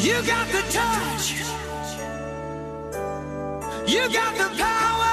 You 0.00 0.16
got 0.24 0.48
the 0.48 0.62
touch. 0.72 1.34
You 3.86 4.08
got 4.08 4.32
the 4.34 4.48
power. 4.56 5.12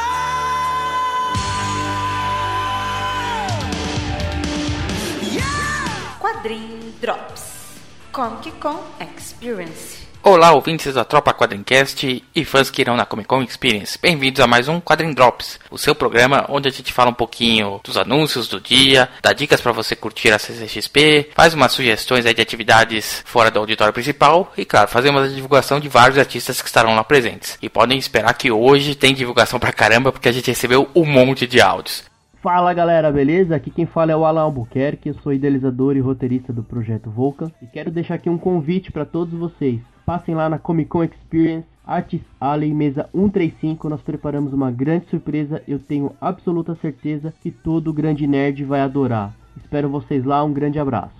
Yeah. 5.27 6.15
Quadrim 6.21 6.93
Drops 7.01 7.81
Comic 8.13 8.57
Con 8.61 8.79
Experience 9.01 10.06
Olá, 10.29 10.51
ouvintes 10.51 10.93
da 10.93 11.05
Tropa 11.05 11.33
Quadrincast 11.33 12.21
e 12.35 12.43
fãs 12.43 12.69
que 12.69 12.81
irão 12.81 12.97
na 12.97 13.05
Comic 13.05 13.29
Con 13.29 13.41
Experience. 13.43 13.97
Bem-vindos 13.97 14.41
a 14.41 14.45
mais 14.45 14.67
um 14.67 14.77
Quadrin 14.81 15.13
Drops, 15.13 15.57
o 15.71 15.77
seu 15.77 15.95
programa 15.95 16.45
onde 16.49 16.67
a 16.67 16.71
gente 16.71 16.91
fala 16.91 17.11
um 17.11 17.13
pouquinho 17.13 17.79
dos 17.81 17.95
anúncios 17.95 18.49
do 18.49 18.59
dia, 18.59 19.07
dá 19.23 19.31
dicas 19.31 19.61
para 19.61 19.71
você 19.71 19.95
curtir 19.95 20.31
a 20.33 20.37
CCXP, 20.37 21.29
faz 21.33 21.53
umas 21.53 21.71
sugestões 21.71 22.25
de 22.25 22.41
atividades 22.41 23.23
fora 23.25 23.49
do 23.49 23.59
auditório 23.59 23.93
principal 23.93 24.51
e, 24.57 24.65
claro, 24.65 24.89
fazemos 24.89 25.23
a 25.23 25.33
divulgação 25.33 25.79
de 25.79 25.87
vários 25.87 26.17
artistas 26.17 26.61
que 26.61 26.67
estarão 26.67 26.93
lá 26.93 27.05
presentes. 27.05 27.57
E 27.61 27.69
podem 27.69 27.97
esperar 27.97 28.33
que 28.33 28.51
hoje 28.51 28.95
tem 28.95 29.13
divulgação 29.13 29.57
pra 29.57 29.71
caramba 29.71 30.11
porque 30.11 30.27
a 30.27 30.33
gente 30.33 30.47
recebeu 30.47 30.89
um 30.93 31.05
monte 31.05 31.47
de 31.47 31.61
áudios. 31.61 32.03
Fala 32.43 32.73
galera, 32.73 33.09
beleza? 33.13 33.55
Aqui 33.55 33.71
quem 33.71 33.85
fala 33.85 34.11
é 34.11 34.15
o 34.15 34.25
Alan 34.25 34.41
Albuquerque, 34.41 35.07
eu 35.07 35.15
sou 35.23 35.31
idealizador 35.31 35.95
e 35.95 36.01
roteirista 36.01 36.51
do 36.51 36.63
projeto 36.63 37.09
Vulcan 37.09 37.49
e 37.61 37.65
quero 37.67 37.89
deixar 37.89 38.15
aqui 38.15 38.29
um 38.29 38.37
convite 38.37 38.91
para 38.91 39.05
todos 39.05 39.33
vocês. 39.33 39.79
Passem 40.07 40.33
lá 40.33 40.47
na 40.47 40.57
Comic 40.57 40.89
Con 40.89 41.03
Experience 41.03 41.67
Artist 41.85 42.23
Alley 42.39 42.73
mesa 42.73 43.09
135, 43.13 43.89
nós 43.89 43.99
preparamos 43.99 44.53
uma 44.53 44.71
grande 44.71 45.05
surpresa, 45.09 45.61
eu 45.67 45.79
tenho 45.79 46.15
absoluta 46.21 46.77
certeza 46.81 47.33
que 47.43 47.51
todo 47.51 47.91
grande 47.91 48.25
nerd 48.25 48.63
vai 48.63 48.79
adorar. 48.79 49.35
Espero 49.61 49.89
vocês 49.89 50.23
lá, 50.23 50.41
um 50.45 50.53
grande 50.53 50.79
abraço. 50.79 51.11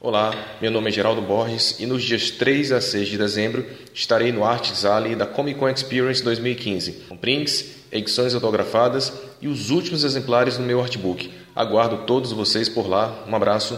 Olá, 0.00 0.32
meu 0.62 0.70
nome 0.70 0.90
é 0.90 0.92
Geraldo 0.92 1.22
Borges 1.22 1.80
e 1.80 1.86
nos 1.86 2.04
dias 2.04 2.30
3 2.30 2.70
a 2.70 2.80
6 2.80 3.08
de 3.08 3.18
dezembro 3.18 3.66
estarei 3.92 4.30
no 4.30 4.44
Arts 4.44 4.84
Alley 4.84 5.16
da 5.16 5.26
Comic 5.26 5.58
Con 5.58 5.68
Experience 5.68 6.22
2015, 6.22 6.92
com 7.08 7.16
prints, 7.16 7.84
edições 7.90 8.32
autografadas 8.32 9.12
e 9.42 9.48
os 9.48 9.70
últimos 9.70 10.04
exemplares 10.04 10.56
do 10.56 10.62
meu 10.62 10.80
artbook. 10.80 11.32
Aguardo 11.52 12.06
todos 12.06 12.30
vocês 12.30 12.68
por 12.68 12.86
lá. 12.86 13.24
Um 13.26 13.34
abraço. 13.34 13.76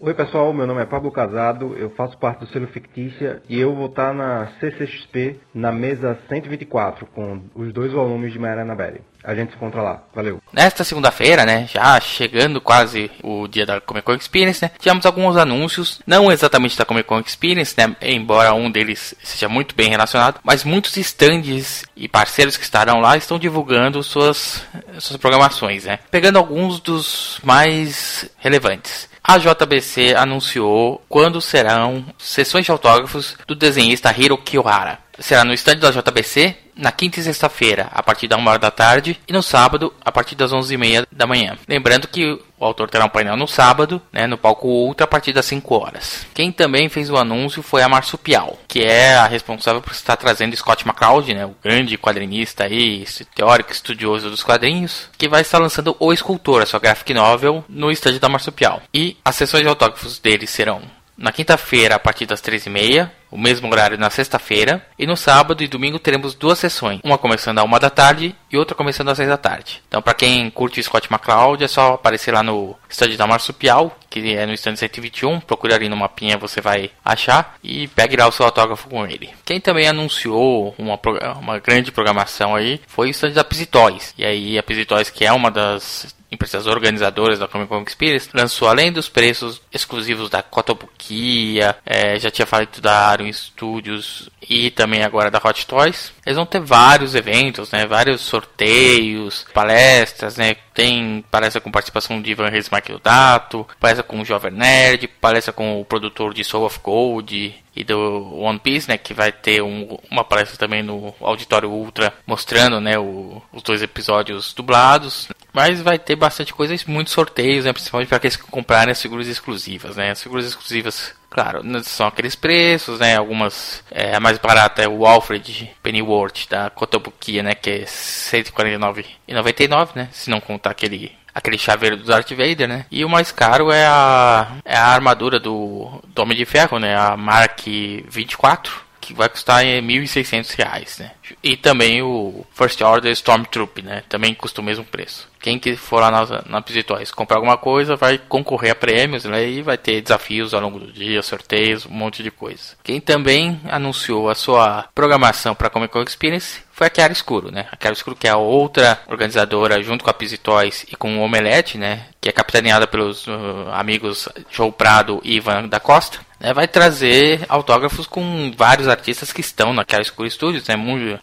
Oi 0.00 0.12
pessoal, 0.12 0.52
meu 0.52 0.66
nome 0.66 0.82
é 0.82 0.84
Pablo 0.84 1.10
Casado, 1.12 1.76
eu 1.78 1.88
faço 1.88 2.18
parte 2.18 2.40
do 2.40 2.48
selo 2.48 2.66
Fictícia 2.66 3.40
e 3.48 3.60
eu 3.60 3.72
vou 3.74 3.86
estar 3.86 4.12
na 4.12 4.48
CCXP 4.58 5.38
na 5.54 5.70
mesa 5.70 6.18
124 6.28 7.06
com 7.06 7.40
os 7.54 7.72
dois 7.72 7.92
volumes 7.92 8.32
de 8.32 8.38
Mariana 8.38 8.74
Belli. 8.74 9.00
A 9.22 9.36
gente 9.36 9.50
se 9.50 9.56
encontra 9.56 9.80
lá. 9.80 10.02
Valeu. 10.12 10.42
Nesta 10.52 10.82
segunda-feira, 10.82 11.46
né, 11.46 11.68
já 11.72 11.98
chegando 12.00 12.60
quase 12.60 13.08
o 13.22 13.46
dia 13.46 13.64
da 13.64 13.80
Comic 13.80 14.04
Con 14.04 14.14
Experience, 14.14 14.62
né, 14.62 14.72
tivemos 14.78 15.06
alguns 15.06 15.36
anúncios, 15.36 16.02
não 16.04 16.30
exatamente 16.30 16.76
da 16.76 16.84
Comic 16.84 17.08
Con 17.08 17.20
Experience, 17.20 17.74
né, 17.78 17.96
embora 18.02 18.52
um 18.52 18.70
deles 18.70 19.14
seja 19.22 19.48
muito 19.48 19.76
bem 19.76 19.88
relacionado, 19.88 20.40
mas 20.42 20.64
muitos 20.64 20.96
stands 20.96 21.84
e 21.96 22.08
parceiros 22.08 22.56
que 22.56 22.64
estarão 22.64 23.00
lá 23.00 23.16
estão 23.16 23.38
divulgando 23.38 24.02
suas, 24.02 24.66
suas 24.98 25.18
programações, 25.18 25.84
né, 25.84 26.00
pegando 26.10 26.36
alguns 26.36 26.80
dos 26.80 27.40
mais 27.44 28.28
relevantes. 28.38 29.13
A 29.26 29.38
JBC 29.38 30.14
anunciou 30.14 31.02
quando 31.08 31.40
serão 31.40 32.04
sessões 32.18 32.66
de 32.66 32.70
autógrafos 32.70 33.38
do 33.46 33.54
desenhista 33.54 34.14
Hiro 34.14 34.36
Kiyohara. 34.36 34.98
Será 35.18 35.44
no 35.44 35.52
estande 35.52 35.80
da 35.80 35.90
JBC 35.90 36.56
na 36.76 36.90
quinta 36.90 37.20
e 37.20 37.22
sexta-feira, 37.22 37.88
a 37.92 38.02
partir 38.02 38.26
da 38.26 38.36
1 38.36 38.46
hora 38.46 38.58
da 38.58 38.70
tarde, 38.70 39.18
e 39.28 39.32
no 39.32 39.42
sábado, 39.42 39.94
a 40.04 40.10
partir 40.10 40.34
das 40.34 40.52
11h30 40.52 41.06
da 41.10 41.26
manhã. 41.26 41.56
Lembrando 41.68 42.08
que 42.08 42.32
o 42.58 42.64
autor 42.64 42.90
terá 42.90 43.04
um 43.04 43.08
painel 43.08 43.36
no 43.36 43.46
sábado, 43.46 44.02
né, 44.12 44.26
no 44.26 44.36
palco 44.36 44.66
Ultra, 44.66 45.04
a 45.04 45.06
partir 45.06 45.32
das 45.32 45.46
5 45.46 45.74
horas. 45.74 46.26
Quem 46.34 46.50
também 46.50 46.88
fez 46.88 47.10
o 47.10 47.16
anúncio 47.16 47.62
foi 47.62 47.82
a 47.82 47.88
Marsupial, 47.88 48.58
que 48.66 48.82
é 48.82 49.14
a 49.14 49.26
responsável 49.26 49.80
por 49.80 49.92
estar 49.92 50.16
trazendo 50.16 50.56
Scott 50.56 50.84
McCloud, 50.84 51.32
né, 51.32 51.46
o 51.46 51.54
grande 51.62 51.96
quadrinista 51.96 52.66
e 52.68 53.04
teórico 53.34 53.70
estudioso 53.70 54.28
dos 54.28 54.42
quadrinhos, 54.42 55.08
que 55.16 55.28
vai 55.28 55.42
estar 55.42 55.58
lançando 55.58 55.96
O 56.00 56.12
Escultor, 56.12 56.62
a 56.62 56.66
sua 56.66 56.80
graphic 56.80 57.14
novel, 57.14 57.64
no 57.68 57.90
estande 57.90 58.18
da 58.18 58.28
Marsupial. 58.28 58.82
E 58.92 59.16
as 59.24 59.36
sessões 59.36 59.62
de 59.62 59.68
autógrafos 59.68 60.18
dele 60.18 60.46
serão 60.46 60.82
na 61.16 61.32
quinta-feira, 61.32 61.94
a 61.94 61.98
partir 61.98 62.26
das 62.26 62.42
13h30, 62.42 63.10
o 63.30 63.38
mesmo 63.38 63.68
horário 63.68 63.98
na 63.98 64.10
sexta-feira, 64.10 64.84
e 64.96 65.06
no 65.06 65.16
sábado 65.16 65.62
e 65.62 65.68
domingo 65.68 65.98
teremos 65.98 66.34
duas 66.34 66.58
sessões, 66.58 67.00
uma 67.02 67.18
começando 67.18 67.58
às 67.58 67.64
1 67.64 67.70
da 67.80 67.90
tarde 67.90 68.34
e 68.50 68.56
outra 68.56 68.76
começando 68.76 69.08
às 69.08 69.16
6 69.16 69.28
da 69.28 69.36
tarde. 69.36 69.82
Então, 69.88 70.00
para 70.00 70.14
quem 70.14 70.48
curte 70.50 70.82
Scott 70.82 71.08
McCloud, 71.10 71.62
é 71.62 71.66
só 71.66 71.94
aparecer 71.94 72.32
lá 72.32 72.42
no 72.42 72.76
stand 72.88 73.16
da 73.16 73.26
Marsupial, 73.26 73.98
que 74.08 74.34
é 74.34 74.46
no 74.46 74.52
stand 74.52 74.76
121, 74.76 75.40
procure 75.40 75.74
ali 75.74 75.88
no 75.88 75.96
mapinha, 75.96 76.38
você 76.38 76.60
vai 76.60 76.90
achar, 77.04 77.56
e 77.62 77.88
pegue 77.88 78.16
lá 78.16 78.28
o 78.28 78.32
seu 78.32 78.46
autógrafo 78.46 78.88
com 78.88 79.04
ele. 79.04 79.30
Quem 79.44 79.60
também 79.60 79.88
anunciou 79.88 80.74
uma, 80.78 80.98
uma 81.40 81.58
grande 81.58 81.90
programação 81.90 82.54
aí 82.54 82.80
foi 82.86 83.08
o 83.08 83.10
stand 83.10 83.32
da 83.32 83.42
Pisitóis, 83.42 84.14
e 84.16 84.24
aí 84.24 84.56
a 84.56 84.62
Pisitóis, 84.62 85.10
que 85.10 85.24
é 85.24 85.32
uma 85.32 85.50
das 85.50 86.14
empresas 86.34 86.66
organizadoras 86.66 87.38
da 87.38 87.48
Comic 87.48 87.68
Con 87.68 87.82
Experience, 87.82 88.28
lançou 88.34 88.68
além 88.68 88.92
dos 88.92 89.08
preços 89.08 89.60
exclusivos 89.72 90.28
da 90.28 90.42
Kotobukiya, 90.42 91.76
é, 91.86 92.18
já 92.18 92.30
tinha 92.30 92.46
falado 92.46 92.80
da 92.80 93.08
Arion 93.08 93.32
Studios 93.32 94.28
e 94.48 94.70
também 94.70 95.02
agora 95.02 95.30
da 95.30 95.40
Hot 95.42 95.66
Toys. 95.66 96.12
Eles 96.26 96.36
vão 96.36 96.46
ter 96.46 96.60
vários 96.60 97.14
eventos, 97.14 97.70
né, 97.70 97.86
vários 97.86 98.20
sorteios, 98.20 99.46
palestras, 99.54 100.36
né, 100.36 100.56
tem 100.74 101.24
palestra 101.30 101.60
com 101.60 101.70
participação 101.70 102.20
de 102.20 102.32
Ivan 102.32 102.48
Reis 102.48 102.68
Dato, 103.02 103.66
palestra 103.78 104.02
com 104.02 104.20
o 104.20 104.24
Jovem 104.24 104.50
Nerd, 104.50 105.08
palestra 105.08 105.52
com 105.52 105.80
o 105.80 105.84
produtor 105.84 106.34
de 106.34 106.42
Soul 106.44 106.66
of 106.66 106.80
Gold 106.82 107.63
e 107.74 107.82
do 107.82 108.38
One 108.38 108.58
Piece, 108.58 108.88
né, 108.88 108.96
que 108.96 109.12
vai 109.12 109.32
ter 109.32 109.62
um, 109.62 109.98
uma 110.10 110.24
palestra 110.24 110.56
também 110.56 110.82
no 110.82 111.14
Auditório 111.20 111.70
Ultra 111.70 112.12
mostrando, 112.26 112.80
né, 112.80 112.98
o, 112.98 113.42
os 113.52 113.62
dois 113.62 113.82
episódios 113.82 114.52
dublados. 114.52 115.28
Mas 115.52 115.80
vai 115.80 115.98
ter 115.98 116.16
bastante 116.16 116.52
coisa, 116.52 116.74
muitos 116.86 117.12
sorteios, 117.12 117.64
né, 117.64 117.72
principalmente 117.72 118.08
para 118.08 118.16
aqueles 118.16 118.36
que 118.36 118.44
comprarem 118.44 118.92
as 118.92 119.02
figuras 119.02 119.26
exclusivas, 119.26 119.96
né. 119.96 120.10
As 120.10 120.22
figuras 120.22 120.46
exclusivas 120.46 121.14
Claro, 121.34 121.62
são 121.82 122.06
aqueles 122.06 122.36
preços, 122.36 123.00
né? 123.00 123.16
Algumas. 123.16 123.82
É, 123.90 124.14
a 124.14 124.20
mais 124.20 124.38
barata 124.38 124.82
é 124.82 124.88
o 124.88 125.04
Alfred 125.04 125.68
Pennyworth 125.82 126.48
da 126.48 126.70
Kotobukiya, 126.70 127.42
né? 127.42 127.56
Que 127.56 127.70
é 127.70 127.78
R$ 127.78 127.86
149,99, 127.86 129.96
né? 129.96 130.08
Se 130.12 130.30
não 130.30 130.40
contar 130.40 130.70
aquele 130.70 131.10
aquele 131.34 131.58
chaveiro 131.58 131.96
do 131.96 132.04
Darth 132.04 132.30
Vader, 132.30 132.68
né? 132.68 132.86
E 132.90 133.04
o 133.04 133.08
mais 133.08 133.32
caro 133.32 133.72
é 133.72 133.84
a, 133.84 134.52
é 134.64 134.76
a 134.76 134.86
armadura 134.86 135.40
do, 135.40 136.00
do 136.06 136.22
Homem 136.22 136.36
de 136.36 136.44
Ferro, 136.44 136.78
né? 136.78 136.96
A 136.96 137.16
Mark 137.16 137.60
24, 137.66 138.83
que 139.04 139.14
vai 139.14 139.28
custar 139.28 139.64
1.600 139.64 140.56
reais, 140.56 140.98
né? 140.98 141.12
E 141.42 141.56
também 141.56 142.02
o 142.02 142.44
First 142.52 142.80
Order 142.80 143.12
Stormtroop, 143.12 143.82
né? 143.82 144.02
Também 144.08 144.34
custa 144.34 144.60
o 144.60 144.64
mesmo 144.64 144.84
preço. 144.84 145.28
Quem 145.40 145.58
que 145.58 145.76
for 145.76 146.00
lá 146.00 146.10
na, 146.10 146.42
na 146.46 146.64
comprar 147.14 147.36
alguma 147.36 147.58
coisa 147.58 147.96
vai 147.96 148.16
concorrer 148.16 148.72
a 148.72 148.74
prêmios, 148.74 149.24
né? 149.24 149.46
E 149.46 149.60
vai 149.60 149.76
ter 149.76 150.00
desafios 150.00 150.54
ao 150.54 150.60
longo 150.60 150.78
do 150.78 150.90
dia, 150.90 151.22
sorteios, 151.22 151.84
um 151.84 151.90
monte 151.90 152.22
de 152.22 152.30
coisa. 152.30 152.76
Quem 152.82 152.98
também 152.98 153.60
anunciou 153.68 154.30
a 154.30 154.34
sua 154.34 154.88
programação 154.94 155.54
para 155.54 155.68
Comic 155.68 155.92
Con 155.92 156.02
Experience 156.02 156.62
foi 156.72 156.86
a 156.86 156.90
Chiara 156.92 157.12
Escuro, 157.12 157.52
né? 157.52 157.66
A 157.70 157.76
Chiara 157.76 157.94
Escuro 157.94 158.16
que 158.16 158.26
é 158.26 158.30
a 158.30 158.36
outra 158.36 159.00
organizadora 159.06 159.82
junto 159.82 160.02
com 160.02 160.10
a 160.10 160.14
Pisitóis 160.14 160.86
e 160.90 160.96
com 160.96 161.18
o 161.18 161.22
Omelete, 161.22 161.76
né? 161.76 162.06
Que 162.20 162.30
é 162.30 162.32
capitaneada 162.32 162.86
pelos 162.86 163.26
uh, 163.26 163.68
amigos 163.72 164.28
Joe 164.50 164.72
Prado 164.72 165.20
e 165.22 165.36
Ivan 165.36 165.68
da 165.68 165.78
Costa. 165.78 166.20
Né? 166.44 166.52
Vai 166.52 166.68
trazer 166.68 167.46
autógrafos 167.48 168.06
com 168.06 168.52
vários 168.56 168.86
artistas 168.86 169.32
que 169.32 169.40
estão 169.40 169.72
na 169.72 169.84
Chiara 169.88 170.02
Escuro 170.02 170.30
Studios, 170.30 170.68
né? 170.68 170.74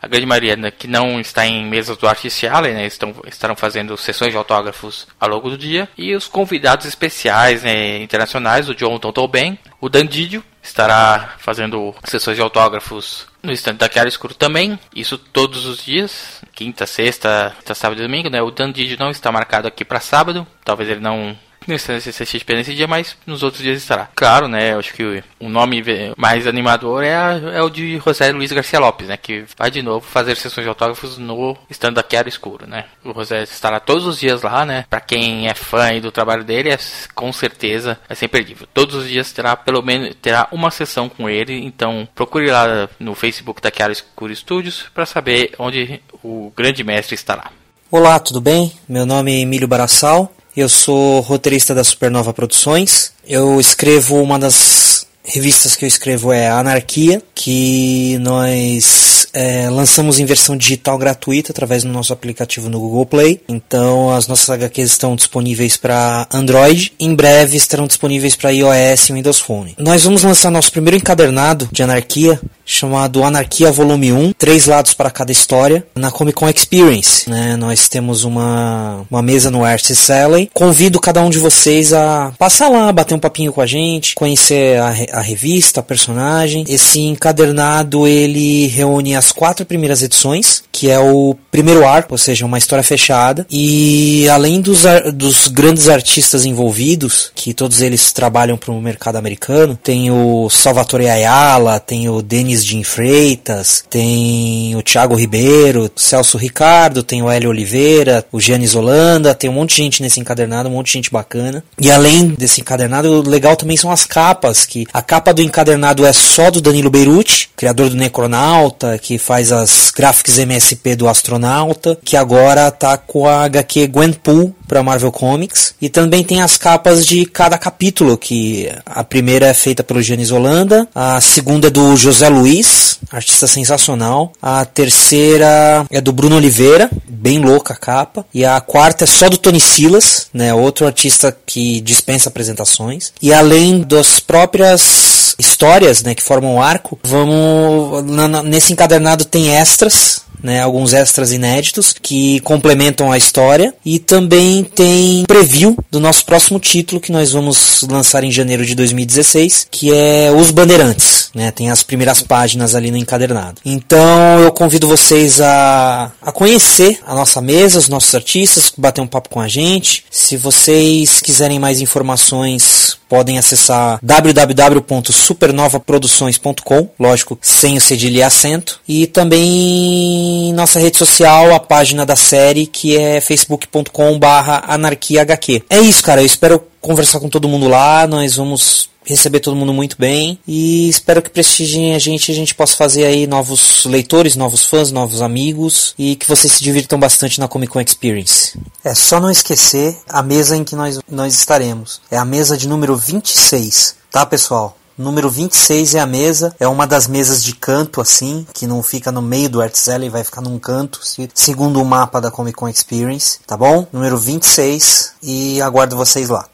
A 0.01 0.07
grande 0.07 0.25
maioria 0.25 0.55
né, 0.55 0.71
que 0.71 0.87
não 0.87 1.19
está 1.19 1.45
em 1.45 1.63
mesas 1.65 1.95
do 1.95 2.07
Artist 2.07 2.43
Alley, 2.47 2.73
né? 2.73 2.87
Estão, 2.87 3.13
estarão 3.27 3.55
fazendo 3.55 3.95
sessões 3.95 4.31
de 4.31 4.37
autógrafos 4.37 5.07
ao 5.19 5.29
longo 5.29 5.51
do 5.51 5.57
dia. 5.57 5.87
E 5.95 6.15
os 6.15 6.27
convidados 6.27 6.87
especiais 6.87 7.61
né, 7.61 8.01
internacionais, 8.01 8.67
o 8.67 8.75
John 8.75 8.97
Tontoben, 8.97 9.59
o 9.79 9.89
Dandidio, 9.89 10.43
estará 10.63 11.35
fazendo 11.37 11.93
sessões 12.03 12.37
de 12.37 12.41
autógrafos 12.41 13.27
no 13.43 13.51
stand 13.51 13.75
da 13.75 13.89
Chiara 13.89 14.09
Escuro 14.09 14.33
também. 14.33 14.79
Isso 14.95 15.17
todos 15.17 15.65
os 15.65 15.83
dias, 15.83 16.41
quinta, 16.53 16.87
sexta, 16.87 17.55
sábado 17.75 17.99
e 17.99 18.03
domingo. 18.03 18.29
Né? 18.29 18.41
O 18.41 18.51
Dandidio 18.51 18.97
não 18.99 19.11
está 19.11 19.31
marcado 19.31 19.67
aqui 19.67 19.85
para 19.85 19.99
sábado, 19.99 20.47
talvez 20.63 20.89
ele 20.89 20.99
não 20.99 21.37
no 21.67 21.77
CCXP 21.77 22.55
nesse 22.55 22.73
dia, 22.73 22.87
mas 22.87 23.15
nos 23.25 23.43
outros 23.43 23.61
dias 23.61 23.77
estará. 23.77 24.09
Claro, 24.15 24.47
né? 24.47 24.75
Acho 24.75 24.93
que 24.93 25.23
o 25.39 25.49
nome 25.49 25.83
mais 26.17 26.47
animador 26.47 27.03
é, 27.03 27.15
a, 27.15 27.41
é 27.53 27.61
o 27.61 27.69
de 27.69 27.97
José 27.97 28.31
Luiz 28.31 28.51
Garcia 28.51 28.79
Lopes, 28.79 29.07
né? 29.07 29.17
Que 29.17 29.45
vai 29.57 29.69
de 29.69 29.81
novo 29.81 30.05
fazer 30.05 30.35
sessões 30.35 30.65
de 30.65 30.69
autógrafos 30.69 31.17
no 31.17 31.57
stand 31.69 31.93
da 31.93 32.05
Chiara 32.07 32.29
Escuro, 32.29 32.67
né? 32.67 32.85
O 33.03 33.13
José 33.13 33.43
estará 33.43 33.79
todos 33.79 34.05
os 34.05 34.19
dias 34.19 34.41
lá, 34.41 34.65
né? 34.65 34.85
Para 34.89 35.01
quem 35.01 35.47
é 35.47 35.53
fã 35.53 35.99
do 35.99 36.11
trabalho 36.11 36.43
dele, 36.43 36.69
é, 36.69 36.77
com 37.13 37.31
certeza 37.31 37.99
vai 38.07 38.15
ser 38.15 38.25
imperdível. 38.25 38.67
Todos 38.73 38.95
os 38.95 39.07
dias 39.07 39.31
terá 39.31 39.55
pelo 39.55 39.81
menos 39.81 40.15
terá 40.21 40.47
uma 40.51 40.71
sessão 40.71 41.09
com 41.09 41.29
ele, 41.29 41.65
então 41.65 42.07
procure 42.15 42.49
lá 42.49 42.89
no 42.99 43.15
Facebook 43.15 43.61
da 43.61 43.71
Chiara 43.71 43.93
Escuro 43.93 44.35
Studios 44.35 44.85
para 44.93 45.05
saber 45.05 45.53
onde 45.59 46.01
o 46.23 46.51
grande 46.55 46.83
mestre 46.83 47.15
estará. 47.15 47.51
Olá, 47.89 48.19
tudo 48.19 48.39
bem? 48.39 48.71
Meu 48.87 49.05
nome 49.05 49.33
é 49.33 49.41
Emílio 49.41 49.67
Barassal, 49.67 50.31
eu 50.55 50.67
sou 50.67 51.21
roteirista 51.21 51.73
da 51.73 51.83
Supernova 51.83 52.33
Produções. 52.33 53.13
Eu 53.25 53.59
escrevo 53.59 54.21
uma 54.21 54.37
das 54.37 55.07
revistas 55.23 55.75
que 55.75 55.85
eu 55.85 55.87
escrevo 55.87 56.31
é 56.31 56.49
Anarquia, 56.49 57.21
que 57.33 58.17
nós 58.19 59.20
é, 59.33 59.69
lançamos 59.69 60.19
em 60.19 60.25
versão 60.25 60.55
digital 60.57 60.97
gratuita 60.97 61.51
através 61.51 61.83
do 61.83 61.89
nosso 61.89 62.13
aplicativo 62.13 62.69
no 62.69 62.79
Google 62.79 63.05
Play. 63.05 63.41
Então 63.47 64.11
as 64.11 64.27
nossas 64.27 64.49
HQs 64.49 64.91
estão 64.91 65.15
disponíveis 65.15 65.77
para 65.77 66.27
Android. 66.31 66.93
Em 66.99 67.13
breve 67.13 67.57
estarão 67.57 67.87
disponíveis 67.87 68.35
para 68.35 68.51
iOS 68.51 69.09
e 69.09 69.13
Windows 69.13 69.39
Phone. 69.39 69.75
Nós 69.77 70.03
vamos 70.03 70.23
lançar 70.23 70.51
nosso 70.51 70.71
primeiro 70.71 70.97
encadernado 70.97 71.69
de 71.71 71.83
Anarquia 71.83 72.39
chamado 72.71 73.23
Anarquia 73.23 73.69
Volume 73.69 74.13
1, 74.13 74.33
três 74.33 74.65
lados 74.65 74.93
para 74.93 75.11
cada 75.11 75.31
história, 75.31 75.85
na 75.93 76.09
Comic 76.09 76.37
Con 76.37 76.49
Experience. 76.49 77.29
Né? 77.29 77.57
Nós 77.57 77.89
temos 77.89 78.23
uma, 78.23 79.05
uma 79.11 79.21
mesa 79.21 79.51
no 79.51 79.65
Artist 79.65 80.09
Alley. 80.09 80.49
Convido 80.53 80.99
cada 80.99 81.21
um 81.21 81.29
de 81.29 81.37
vocês 81.37 81.91
a 81.91 82.31
passar 82.37 82.69
lá, 82.69 82.91
bater 82.93 83.13
um 83.13 83.19
papinho 83.19 83.51
com 83.51 83.59
a 83.59 83.65
gente, 83.65 84.15
conhecer 84.15 84.79
a, 84.79 84.87
a 85.17 85.21
revista, 85.21 85.81
a 85.81 85.83
personagem. 85.83 86.63
Esse 86.67 87.01
encadernado 87.01 88.07
ele 88.07 88.67
reúne 88.67 89.15
as 89.15 89.20
quatro 89.29 89.65
primeiras 89.65 90.01
edições, 90.01 90.63
que 90.71 90.89
é 90.89 90.97
o 90.97 91.35
primeiro 91.51 91.85
arco, 91.85 92.13
ou 92.13 92.17
seja, 92.17 92.45
uma 92.45 92.57
história 92.57 92.83
fechada. 92.83 93.45
E 93.51 94.27
além 94.29 94.61
dos, 94.61 94.83
dos 95.13 95.49
grandes 95.49 95.89
artistas 95.89 96.45
envolvidos, 96.45 97.29
que 97.35 97.53
todos 97.53 97.81
eles 97.81 98.13
trabalham 98.13 98.57
para 98.57 98.71
o 98.71 98.81
mercado 98.81 99.17
americano, 99.17 99.77
tem 99.83 100.09
o 100.09 100.49
Salvatore 100.49 101.09
Ayala, 101.09 101.79
tem 101.79 102.07
o 102.07 102.21
Denis 102.21 102.65
Jim 102.65 102.83
Freitas, 102.83 103.83
tem 103.89 104.75
o 104.75 104.81
Thiago 104.81 105.15
Ribeiro, 105.15 105.85
o 105.85 105.99
Celso 105.99 106.37
Ricardo, 106.37 107.03
tem 107.03 107.21
o 107.21 107.29
Hélio 107.29 107.49
Oliveira, 107.49 108.25
o 108.31 108.39
Giannis 108.39 108.75
Holanda, 108.75 109.35
tem 109.35 109.49
um 109.49 109.53
monte 109.53 109.71
de 109.71 109.83
gente 109.83 110.01
nesse 110.01 110.19
encadernado, 110.19 110.69
um 110.69 110.73
monte 110.73 110.87
de 110.87 110.93
gente 110.93 111.11
bacana. 111.11 111.63
E 111.79 111.91
além 111.91 112.29
desse 112.29 112.61
encadernado, 112.61 113.11
o 113.11 113.29
legal 113.29 113.55
também 113.55 113.75
são 113.75 113.91
as 113.91 114.05
capas, 114.05 114.65
que 114.65 114.85
a 114.93 115.01
capa 115.01 115.33
do 115.33 115.41
encadernado 115.41 116.05
é 116.05 116.13
só 116.13 116.49
do 116.49 116.61
Danilo 116.61 116.89
Beirute, 116.89 117.40
criador 117.61 117.91
do 117.91 117.95
Necronauta, 117.95 118.97
que 118.97 119.19
faz 119.19 119.51
as 119.51 119.91
graphics 119.91 120.39
MSP 120.39 120.95
do 120.95 121.07
Astronauta, 121.07 121.95
que 122.03 122.17
agora 122.17 122.71
tá 122.71 122.97
com 122.97 123.27
a 123.27 123.43
HQ 123.43 123.85
Gwenpool 123.85 124.55
para 124.67 124.81
Marvel 124.81 125.11
Comics. 125.11 125.75
E 125.79 125.87
também 125.87 126.23
tem 126.23 126.41
as 126.41 126.57
capas 126.57 127.05
de 127.05 127.23
cada 127.23 127.59
capítulo, 127.59 128.17
que 128.17 128.67
a 128.83 129.03
primeira 129.03 129.45
é 129.45 129.53
feita 129.53 129.83
pelo 129.83 130.01
Giannis 130.01 130.31
Holanda, 130.31 130.87
a 130.95 131.21
segunda 131.21 131.67
é 131.67 131.69
do 131.69 131.95
José 131.95 132.29
Luiz, 132.29 132.97
artista 133.11 133.45
sensacional, 133.45 134.31
a 134.41 134.65
terceira 134.65 135.85
é 135.91 136.01
do 136.01 136.11
Bruno 136.11 136.37
Oliveira, 136.37 136.89
bem 137.07 137.37
louca 137.37 137.73
a 137.73 137.77
capa, 137.77 138.25
e 138.33 138.43
a 138.43 138.59
quarta 138.59 139.03
é 139.03 139.07
só 139.07 139.29
do 139.29 139.37
Tony 139.37 139.59
Silas, 139.59 140.27
né, 140.33 140.51
outro 140.51 140.87
artista 140.87 141.35
que 141.45 141.79
dispensa 141.81 142.29
apresentações. 142.29 143.13
E 143.21 143.31
além 143.31 143.81
das 143.81 144.19
próprias 144.19 145.10
histórias, 145.37 146.03
né, 146.03 146.15
que 146.15 146.23
formam 146.23 146.55
o 146.55 146.61
arco, 146.61 146.99
vamos 147.03 148.03
nesse 148.43 148.73
encadernado 148.73 149.25
tem 149.25 149.55
extras 149.55 150.21
né, 150.43 150.61
alguns 150.61 150.93
extras 150.93 151.31
inéditos 151.31 151.93
que 151.93 152.39
complementam 152.41 153.11
a 153.11 153.17
história 153.17 153.73
e 153.85 153.99
também 153.99 154.63
tem 154.63 155.23
preview 155.25 155.77
do 155.89 155.99
nosso 155.99 156.25
próximo 156.25 156.59
título 156.59 156.99
que 156.99 157.11
nós 157.11 157.31
vamos 157.31 157.83
lançar 157.89 158.23
em 158.23 158.31
janeiro 158.31 158.65
de 158.65 158.75
2016, 158.75 159.67
que 159.69 159.91
é 159.93 160.31
Os 160.31 160.51
Bandeirantes, 160.51 161.29
né, 161.35 161.51
tem 161.51 161.69
as 161.69 161.83
primeiras 161.83 162.21
páginas 162.21 162.75
ali 162.75 162.91
no 162.91 162.97
encadernado. 162.97 163.61
Então 163.63 164.39
eu 164.39 164.51
convido 164.51 164.87
vocês 164.87 165.39
a, 165.39 166.11
a 166.21 166.31
conhecer 166.31 166.99
a 167.05 167.13
nossa 167.13 167.41
mesa, 167.41 167.79
os 167.79 167.89
nossos 167.89 168.13
artistas, 168.15 168.73
bater 168.77 169.01
um 169.01 169.07
papo 169.07 169.29
com 169.29 169.39
a 169.39 169.47
gente. 169.47 170.05
Se 170.09 170.37
vocês 170.37 171.21
quiserem 171.21 171.59
mais 171.59 171.81
informações, 171.81 172.97
podem 173.11 173.37
acessar 173.37 173.99
www.supernovaproduções.com, 174.01 176.89
lógico, 176.97 177.37
sem 177.41 177.75
o 177.75 177.81
cedilha 177.81 178.19
e 178.19 178.23
acento, 178.23 178.79
e 178.87 179.05
também 179.05 180.53
nossa 180.53 180.79
rede 180.79 180.97
social 180.97 181.53
a 181.53 181.59
página 181.59 182.05
da 182.05 182.15
série 182.15 182.65
que 182.65 182.95
é 182.95 183.19
facebook.com/barra 183.19 184.63
anarquiahq. 184.65 185.61
É 185.69 185.81
isso, 185.81 186.01
cara. 186.01 186.21
Eu 186.21 186.25
espero 186.25 186.70
conversar 186.81 187.19
com 187.19 187.29
todo 187.29 187.47
mundo 187.47 187.67
lá. 187.67 188.05
Nós 188.07 188.35
vamos 188.35 188.89
receber 189.03 189.39
todo 189.39 189.55
mundo 189.55 189.73
muito 189.73 189.95
bem 189.97 190.39
e 190.47 190.87
espero 190.89 191.21
que 191.21 191.29
prestigiem 191.29 191.95
a 191.95 191.99
gente 191.99 192.29
e 192.29 192.31
a 192.31 192.35
gente 192.35 192.53
possa 192.53 192.75
fazer 192.75 193.05
aí 193.05 193.25
novos 193.25 193.85
leitores, 193.85 194.35
novos 194.35 194.65
fãs, 194.65 194.91
novos 194.91 195.21
amigos 195.21 195.93
e 195.97 196.15
que 196.15 196.27
vocês 196.27 196.53
se 196.53 196.63
divirtam 196.63 196.99
bastante 196.99 197.39
na 197.39 197.47
Comic 197.47 197.71
Con 197.71 197.81
Experience. 197.81 198.59
É 198.83 198.93
só 198.93 199.19
não 199.19 199.31
esquecer 199.31 199.97
a 200.07 200.21
mesa 200.21 200.55
em 200.55 200.63
que 200.63 200.75
nós, 200.75 200.99
nós 201.09 201.33
estaremos. 201.33 202.01
É 202.11 202.17
a 202.17 202.25
mesa 202.25 202.57
de 202.57 202.67
número 202.67 202.95
26, 202.95 203.95
tá 204.11 204.25
pessoal? 204.25 204.77
Número 204.97 205.31
26 205.31 205.95
é 205.95 205.99
a 205.99 206.05
mesa, 206.05 206.53
é 206.59 206.67
uma 206.67 206.85
das 206.85 207.07
mesas 207.07 207.43
de 207.43 207.55
canto 207.55 208.01
assim, 208.01 208.45
que 208.53 208.67
não 208.67 208.83
fica 208.83 209.11
no 209.11 209.21
meio 209.21 209.49
do 209.49 209.59
Art 209.59 209.75
Alley, 209.87 210.09
vai 210.09 210.23
ficar 210.23 210.41
num 210.41 210.59
canto, 210.59 210.99
segundo 211.33 211.81
o 211.81 211.85
mapa 211.85 212.21
da 212.21 212.29
Comic 212.29 212.55
Con 212.55 212.67
Experience, 212.67 213.39
tá 213.47 213.57
bom? 213.57 213.87
Número 213.91 214.17
26 214.17 215.13
e 215.23 215.59
aguardo 215.61 215.95
vocês 215.95 216.29
lá. 216.29 216.50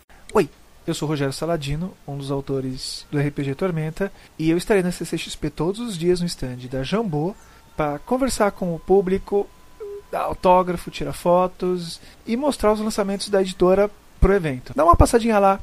Eu 0.87 0.93
sou 0.93 1.05
Rogério 1.05 1.33
Saladino, 1.33 1.93
um 2.07 2.17
dos 2.17 2.31
autores 2.31 3.05
do 3.11 3.19
RPG 3.19 3.55
Tormenta, 3.55 4.09
e 4.39 4.49
eu 4.49 4.55
estarei 4.55 4.81
na 4.81 4.89
CCXP 4.89 5.49
todos 5.49 5.81
os 5.81 5.97
dias 5.97 6.21
no 6.21 6.25
stand 6.25 6.59
da 6.71 6.81
Jambô 6.81 7.35
para 7.75 7.99
conversar 7.99 8.51
com 8.51 8.73
o 8.73 8.79
público, 8.79 9.45
dar 10.09 10.21
autógrafo, 10.21 10.89
tirar 10.89 11.11
fotos 11.11 11.99
e 12.25 12.37
mostrar 12.37 12.71
os 12.71 12.79
lançamentos 12.79 13.27
da 13.27 13.41
editora 13.41 13.91
pro 14.21 14.33
evento. 14.33 14.71
Dá 14.73 14.85
uma 14.85 14.95
passadinha 14.95 15.37
lá, 15.39 15.59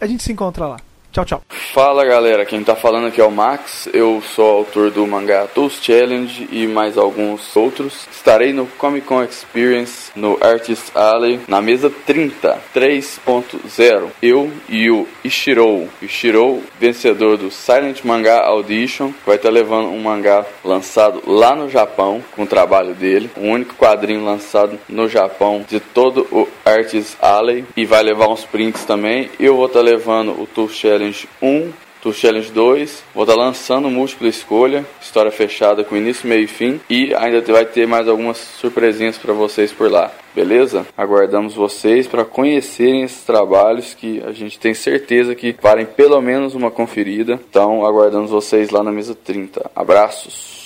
a 0.00 0.06
gente 0.06 0.22
se 0.22 0.32
encontra 0.32 0.66
lá. 0.66 0.80
Tchau, 1.12 1.26
tchau. 1.26 1.42
Fala 1.74 2.06
galera, 2.06 2.46
quem 2.46 2.64
tá 2.64 2.74
falando 2.74 3.08
aqui 3.08 3.20
é 3.20 3.24
o 3.24 3.30
Max, 3.30 3.86
eu 3.92 4.22
sou 4.34 4.58
autor 4.58 4.90
do 4.90 5.06
mangá 5.06 5.46
Toast 5.46 5.84
Challenge 5.84 6.48
e 6.50 6.66
mais 6.66 6.96
alguns 6.96 7.54
outros. 7.54 8.06
Estarei 8.10 8.54
no 8.54 8.66
Comic 8.66 9.06
Con 9.06 9.22
Experience 9.22 10.10
no 10.16 10.38
Artist 10.40 10.90
Alley 10.94 11.40
na 11.46 11.60
mesa 11.60 11.92
30 12.06 12.58
3.0. 12.74 14.08
Eu 14.22 14.50
e 14.70 14.90
o 14.90 15.06
Ishiro, 15.22 15.86
Ishiro, 16.00 16.62
vencedor 16.80 17.36
do 17.36 17.50
Silent 17.50 18.02
Manga 18.04 18.40
Audition, 18.40 19.12
vai 19.26 19.36
estar 19.36 19.48
tá 19.48 19.54
levando 19.54 19.88
um 19.88 20.00
mangá 20.00 20.46
lançado 20.64 21.22
lá 21.26 21.54
no 21.54 21.68
Japão 21.68 22.22
com 22.34 22.44
o 22.44 22.46
trabalho 22.46 22.94
dele, 22.94 23.30
o 23.36 23.48
único 23.48 23.74
quadrinho 23.74 24.24
lançado 24.24 24.78
no 24.88 25.08
Japão 25.08 25.64
de 25.68 25.78
todo 25.78 26.26
o 26.32 26.48
Artist 26.64 27.16
Alley 27.20 27.66
e 27.76 27.84
vai 27.84 28.02
levar 28.02 28.28
uns 28.28 28.46
prints 28.46 28.84
também. 28.84 29.28
Eu 29.38 29.56
vou 29.56 29.66
estar 29.66 29.80
tá 29.80 29.84
levando 29.84 30.32
o 30.40 30.46
Toast 30.46 30.78
Challenge 30.78 31.01
Challenge 31.02 31.28
1, 31.42 31.72
Tour 32.00 32.14
Challenge 32.14 32.52
2. 32.52 33.04
Vou 33.14 33.24
estar 33.24 33.34
lançando 33.34 33.90
múltipla 33.90 34.28
escolha, 34.28 34.86
história 35.00 35.32
fechada 35.32 35.82
com 35.82 35.96
início, 35.96 36.28
meio 36.28 36.44
e 36.44 36.46
fim. 36.46 36.80
E 36.88 37.12
ainda 37.14 37.40
vai 37.52 37.64
ter 37.64 37.86
mais 37.86 38.06
algumas 38.06 38.36
surpresinhas 38.36 39.18
para 39.18 39.32
vocês 39.32 39.72
por 39.72 39.90
lá. 39.90 40.12
Beleza? 40.34 40.86
Aguardamos 40.96 41.54
vocês 41.54 42.06
para 42.06 42.24
conhecerem 42.24 43.02
esses 43.02 43.22
trabalhos 43.24 43.94
que 43.94 44.22
a 44.24 44.32
gente 44.32 44.58
tem 44.58 44.74
certeza 44.74 45.34
que 45.34 45.56
valem 45.60 45.86
pelo 45.86 46.20
menos 46.20 46.54
uma 46.54 46.70
conferida. 46.70 47.40
Então, 47.50 47.84
aguardamos 47.84 48.30
vocês 48.30 48.70
lá 48.70 48.82
na 48.82 48.92
mesa 48.92 49.14
30. 49.14 49.70
Abraços! 49.74 50.61